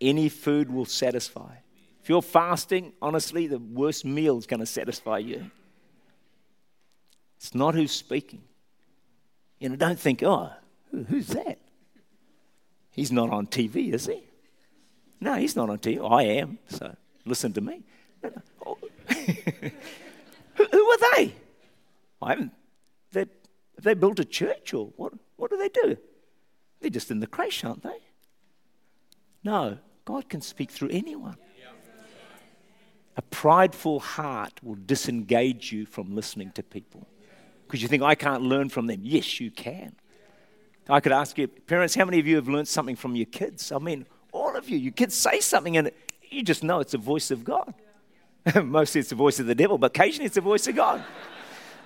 any 0.00 0.28
food 0.28 0.70
will 0.70 0.86
satisfy. 0.86 1.56
If 2.08 2.10
you're 2.10 2.22
fasting, 2.22 2.94
honestly, 3.02 3.48
the 3.48 3.58
worst 3.58 4.02
meal 4.06 4.38
is 4.38 4.46
going 4.46 4.60
to 4.60 4.66
satisfy 4.66 5.18
you. 5.18 5.50
It's 7.36 7.54
not 7.54 7.74
who's 7.74 7.92
speaking. 7.92 8.40
You 9.58 9.68
know, 9.68 9.76
don't 9.76 10.00
think, 10.00 10.22
oh, 10.22 10.50
who's 10.90 11.26
that? 11.26 11.58
He's 12.92 13.12
not 13.12 13.28
on 13.28 13.46
TV, 13.46 13.92
is 13.92 14.06
he? 14.06 14.22
No, 15.20 15.34
he's 15.34 15.54
not 15.54 15.68
on 15.68 15.76
TV. 15.80 15.98
Oh, 16.00 16.06
I 16.06 16.22
am, 16.22 16.58
so 16.68 16.96
listen 17.26 17.52
to 17.52 17.60
me. 17.60 17.82
No, 18.22 18.30
no. 18.30 18.42
Oh. 18.64 18.78
who, 20.54 20.64
who, 20.64 20.84
are 20.86 21.14
they? 21.14 21.34
I 22.22 22.30
haven't. 22.30 22.52
They, 23.12 23.20
have 23.20 23.84
they 23.84 23.92
built 23.92 24.18
a 24.18 24.24
church 24.24 24.72
or 24.72 24.86
what? 24.96 25.12
What 25.36 25.50
do 25.50 25.58
they 25.58 25.68
do? 25.68 25.98
They're 26.80 26.88
just 26.88 27.10
in 27.10 27.20
the 27.20 27.26
creche, 27.26 27.64
aren't 27.64 27.82
they? 27.82 27.98
No, 29.44 29.76
God 30.06 30.30
can 30.30 30.40
speak 30.40 30.70
through 30.70 30.88
anyone. 30.90 31.36
A 33.18 33.22
prideful 33.22 33.98
heart 33.98 34.62
will 34.62 34.78
disengage 34.86 35.72
you 35.72 35.86
from 35.86 36.14
listening 36.14 36.52
to 36.52 36.62
people 36.62 37.08
because 37.66 37.82
you 37.82 37.88
think, 37.88 38.04
I 38.04 38.14
can't 38.14 38.44
learn 38.44 38.68
from 38.68 38.86
them. 38.86 39.00
Yes, 39.02 39.40
you 39.40 39.50
can. 39.50 39.96
I 40.88 41.00
could 41.00 41.10
ask 41.10 41.36
you, 41.36 41.48
parents, 41.48 41.96
how 41.96 42.04
many 42.04 42.20
of 42.20 42.28
you 42.28 42.36
have 42.36 42.48
learned 42.48 42.68
something 42.68 42.94
from 42.94 43.16
your 43.16 43.26
kids? 43.26 43.72
I 43.72 43.78
mean, 43.78 44.06
all 44.32 44.56
of 44.56 44.68
you. 44.70 44.78
Your 44.78 44.92
kids 44.92 45.16
say 45.16 45.40
something 45.40 45.76
and 45.76 45.90
you 46.30 46.44
just 46.44 46.62
know 46.62 46.78
it's 46.78 46.92
the 46.92 46.98
voice 46.98 47.32
of 47.32 47.42
God. 47.44 47.74
Mostly 48.62 49.00
it's 49.00 49.10
the 49.10 49.16
voice 49.16 49.40
of 49.40 49.46
the 49.46 49.54
devil, 49.54 49.78
but 49.78 49.88
occasionally 49.88 50.26
it's 50.26 50.36
the 50.36 50.40
voice 50.40 50.68
of 50.68 50.76
God. 50.76 51.04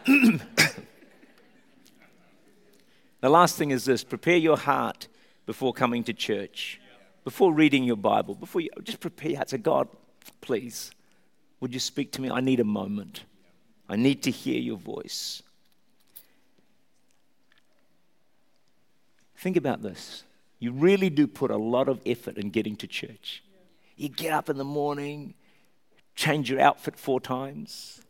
the 0.05 0.39
last 3.23 3.57
thing 3.57 3.71
is 3.71 3.87
this 3.87 4.05
prepare 4.05 4.37
your 4.37 4.59
heart 4.59 5.09
before 5.47 5.73
coming 5.73 6.05
to 6.05 6.13
church, 6.13 6.79
before 7.25 7.55
reading 7.55 7.85
your 7.85 7.97
Bible, 7.97 8.35
before 8.35 8.61
you 8.61 8.69
just 8.83 9.01
prepare 9.01 9.31
your 9.31 9.39
heart. 9.39 9.49
Say, 9.51 9.59
God, 9.59 9.89
please, 10.43 10.93
would 11.63 11.73
you 11.73 11.79
speak 11.79 12.11
to 12.11 12.21
me? 12.21 12.29
I 12.29 12.41
need 12.41 12.59
a 12.59 12.65
moment. 12.65 13.23
I 13.89 13.95
need 13.95 14.25
to 14.25 14.33
hear 14.33 14.59
your 14.59 14.77
voice. 14.77 15.45
Think 19.37 19.57
about 19.57 19.81
this. 19.81 20.25
You 20.59 20.73
really 20.73 21.09
do 21.09 21.29
put 21.29 21.53
a 21.53 21.57
lot 21.57 21.89
of 21.89 22.01
effort 22.05 22.37
in 22.37 22.51
getting 22.51 22.75
to 22.77 22.89
church. 22.89 23.45
You 23.97 24.09
get 24.09 24.33
up 24.33 24.51
in 24.51 24.59
the 24.59 24.65
morning, 24.65 25.35
change 26.17 26.51
your 26.51 26.59
outfit 26.59 26.99
four 26.99 27.21
times, 27.21 28.03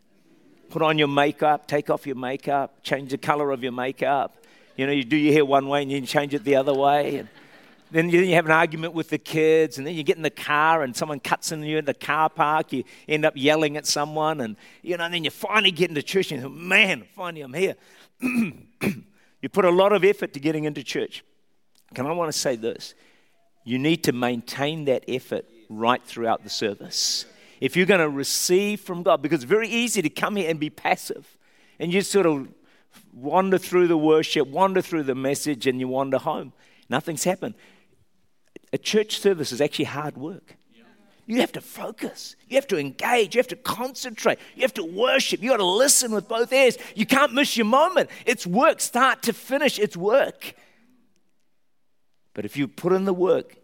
put 0.71 0.81
on 0.81 0.99
your 0.99 1.09
makeup, 1.09 1.69
take 1.69 1.91
off 1.91 2.07
your 2.07 2.17
makeup, 2.17 2.83
change 2.83 3.11
the 3.11 3.19
color 3.19 3.51
of 3.51 3.63
your 3.63 3.73
makeup. 3.73 4.35
You 4.77 4.87
know, 4.87 4.93
you 4.93 5.05
do 5.05 5.17
your 5.19 5.35
hair 5.35 5.45
one 5.45 5.69
way 5.69 5.83
and 5.83 5.93
you 5.93 6.01
change 6.01 6.33
it 6.33 6.45
the 6.45 6.57
other 6.57 6.73
way. 6.73 7.17
And 7.17 7.29
then 7.93 8.09
you 8.09 8.35
have 8.35 8.47
an 8.47 8.53
argument 8.53 8.95
with 8.95 9.11
the 9.11 9.19
kids, 9.19 9.77
and 9.77 9.87
then 9.87 9.95
you 9.95 10.03
get 10.03 10.17
in 10.17 10.23
the 10.23 10.31
car 10.31 10.83
and 10.83 10.97
someone 10.97 11.21
cuts 11.21 11.53
in 11.53 11.63
you 11.63 11.77
in 11.77 11.85
the 11.85 11.93
car 11.93 12.31
park. 12.31 12.73
You 12.73 12.85
end 13.07 13.27
up 13.27 13.35
yelling 13.37 13.77
at 13.77 13.87
someone, 13.87 14.41
and 14.41 14.57
you 14.81 14.97
know, 14.97 15.05
and 15.05 15.13
then 15.13 15.25
you 15.25 15.31
finally 15.31 15.71
get 15.71 15.91
into 15.91 16.03
church 16.03 16.33
and 16.33 16.43
you 16.43 16.49
think, 16.49 16.59
man, 16.59 17.05
finally 17.15 17.43
I'm 17.43 17.53
here. 17.53 17.77
you 18.23 19.49
put 19.51 19.67
a 19.67 19.71
lot 19.71 19.93
of 19.93 20.05
effort 20.05 20.33
to 20.33 20.41
getting 20.41 20.65
into 20.65 20.83
church. 20.83 21.23
Can 21.93 22.07
I 22.07 22.13
want 22.13 22.33
to 22.33 22.39
say 22.39 22.57
this? 22.57 22.95
You 23.65 23.79
need 23.79 24.05
to 24.05 24.13
maintain 24.13 24.87
that 24.87 25.05
effort 25.07 25.45
right 25.69 26.03
throughout 26.03 26.45
the 26.45 26.51
service. 26.51 27.27
If 27.61 27.77
you're 27.77 27.87
going 27.87 28.01
to 28.01 28.09
receive 28.09 28.81
from 28.81 29.03
God, 29.03 29.21
because 29.21 29.43
it's 29.43 29.51
very 29.51 29.69
easy 29.69 30.01
to 30.01 30.11
come 30.11 30.37
here 30.37 30.49
and 30.49 30.59
be 30.59 30.71
passive, 30.71 31.37
and 31.79 31.93
you 31.93 32.01
sort 32.01 32.25
of 32.25 32.49
wander 33.13 33.59
through 33.59 33.89
the 33.89 33.99
worship, 33.99 34.49
wander 34.49 34.81
through 34.81 35.03
the 35.03 35.15
message, 35.15 35.67
and 35.67 35.79
you 35.79 35.89
wander 35.89 36.17
home. 36.17 36.55
Nothing's 36.89 37.25
happened 37.25 37.55
a 38.73 38.79
church 38.79 39.21
service 39.21 39.53
is 39.53 39.61
actually 39.61 39.87
hard 39.87 40.17
work. 40.17 40.57
You 41.27 41.41
have 41.41 41.53
to 41.53 41.61
focus. 41.61 42.37
You 42.49 42.57
have 42.57 42.67
to 42.69 42.79
engage. 42.79 43.35
You 43.35 43.39
have 43.39 43.49
to 43.49 43.57
concentrate. 43.57 44.39
You 44.57 44.63
have 44.63 44.75
to 44.75 44.85
worship. 44.85 45.41
You 45.41 45.51
got 45.51 45.59
to 45.59 45.65
listen 45.65 46.13
with 46.13 46.29
both 46.29 46.53
ears. 46.53 46.77
You 46.97 47.07
can't 47.07 47.33
miss 47.33 47.57
your 47.57 47.67
moment. 47.67 48.11
It's 48.27 48.47
work, 48.47 48.81
start 48.81 49.23
to 49.23 49.33
finish. 49.33 49.79
It's 49.79 49.97
work. 49.97 50.55
But 52.35 52.45
if 52.45 52.57
you 52.57 52.67
put 52.67 52.93
in 52.93 53.05
the 53.05 53.15
work, 53.15 53.57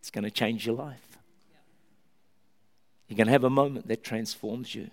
it's 0.00 0.10
going 0.10 0.24
to 0.24 0.30
change 0.30 0.66
your 0.66 0.76
life. 0.76 1.18
You're 3.08 3.16
going 3.16 3.26
to 3.26 3.32
have 3.32 3.44
a 3.44 3.50
moment 3.50 3.88
that 3.88 4.02
transforms 4.02 4.74
you. 4.74 4.90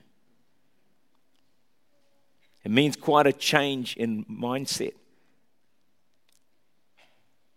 It 2.63 2.71
means 2.71 2.95
quite 2.95 3.27
a 3.27 3.33
change 3.33 3.95
in 3.97 4.25
mindset. 4.25 4.93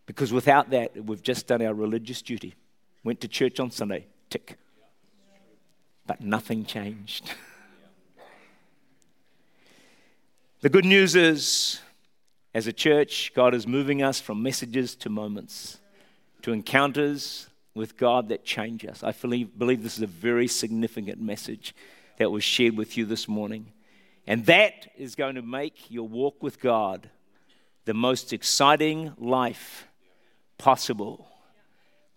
Because 0.06 0.32
without 0.32 0.70
that, 0.70 1.04
we've 1.04 1.22
just 1.22 1.48
done 1.48 1.60
our 1.62 1.74
religious 1.74 2.22
duty. 2.22 2.54
Went 3.04 3.20
to 3.20 3.28
church 3.28 3.60
on 3.60 3.70
Sunday, 3.70 4.06
tick. 4.30 4.56
But 6.06 6.20
nothing 6.20 6.64
changed. 6.64 7.28
the 10.60 10.68
good 10.68 10.84
news 10.84 11.16
is, 11.16 11.80
as 12.54 12.68
a 12.68 12.72
church, 12.72 13.32
God 13.34 13.54
is 13.54 13.66
moving 13.66 14.02
us 14.02 14.20
from 14.20 14.42
messages 14.42 14.94
to 14.96 15.08
moments, 15.10 15.78
to 16.42 16.52
encounters 16.52 17.48
with 17.74 17.96
God 17.96 18.28
that 18.28 18.44
change 18.44 18.86
us. 18.86 19.02
I 19.02 19.12
believe, 19.12 19.58
believe 19.58 19.82
this 19.82 19.96
is 19.96 20.02
a 20.02 20.06
very 20.06 20.48
significant 20.48 21.20
message 21.20 21.74
that 22.18 22.30
was 22.30 22.44
shared 22.44 22.76
with 22.76 22.96
you 22.96 23.04
this 23.04 23.28
morning. 23.28 23.72
And 24.26 24.46
that 24.46 24.90
is 24.96 25.14
going 25.14 25.34
to 25.34 25.42
make 25.42 25.90
your 25.90 26.08
walk 26.08 26.42
with 26.42 26.60
God 26.60 27.10
the 27.84 27.94
most 27.94 28.32
exciting 28.32 29.12
life 29.18 29.86
possible. 30.58 31.28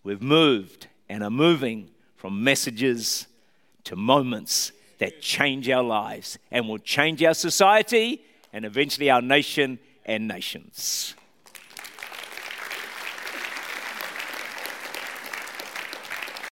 We've 0.02 0.22
moved 0.22 0.86
and 1.08 1.22
are 1.22 1.30
moving 1.30 1.90
from 2.16 2.42
messages 2.44 3.26
to 3.84 3.96
moments 3.96 4.72
that 4.98 5.20
change 5.20 5.68
our 5.68 5.82
lives 5.82 6.38
and 6.50 6.68
will 6.68 6.78
change 6.78 7.22
our 7.22 7.34
society 7.34 8.22
and 8.52 8.64
eventually 8.64 9.10
our 9.10 9.22
nation 9.22 9.78
and 10.04 10.28
nations. 10.28 11.14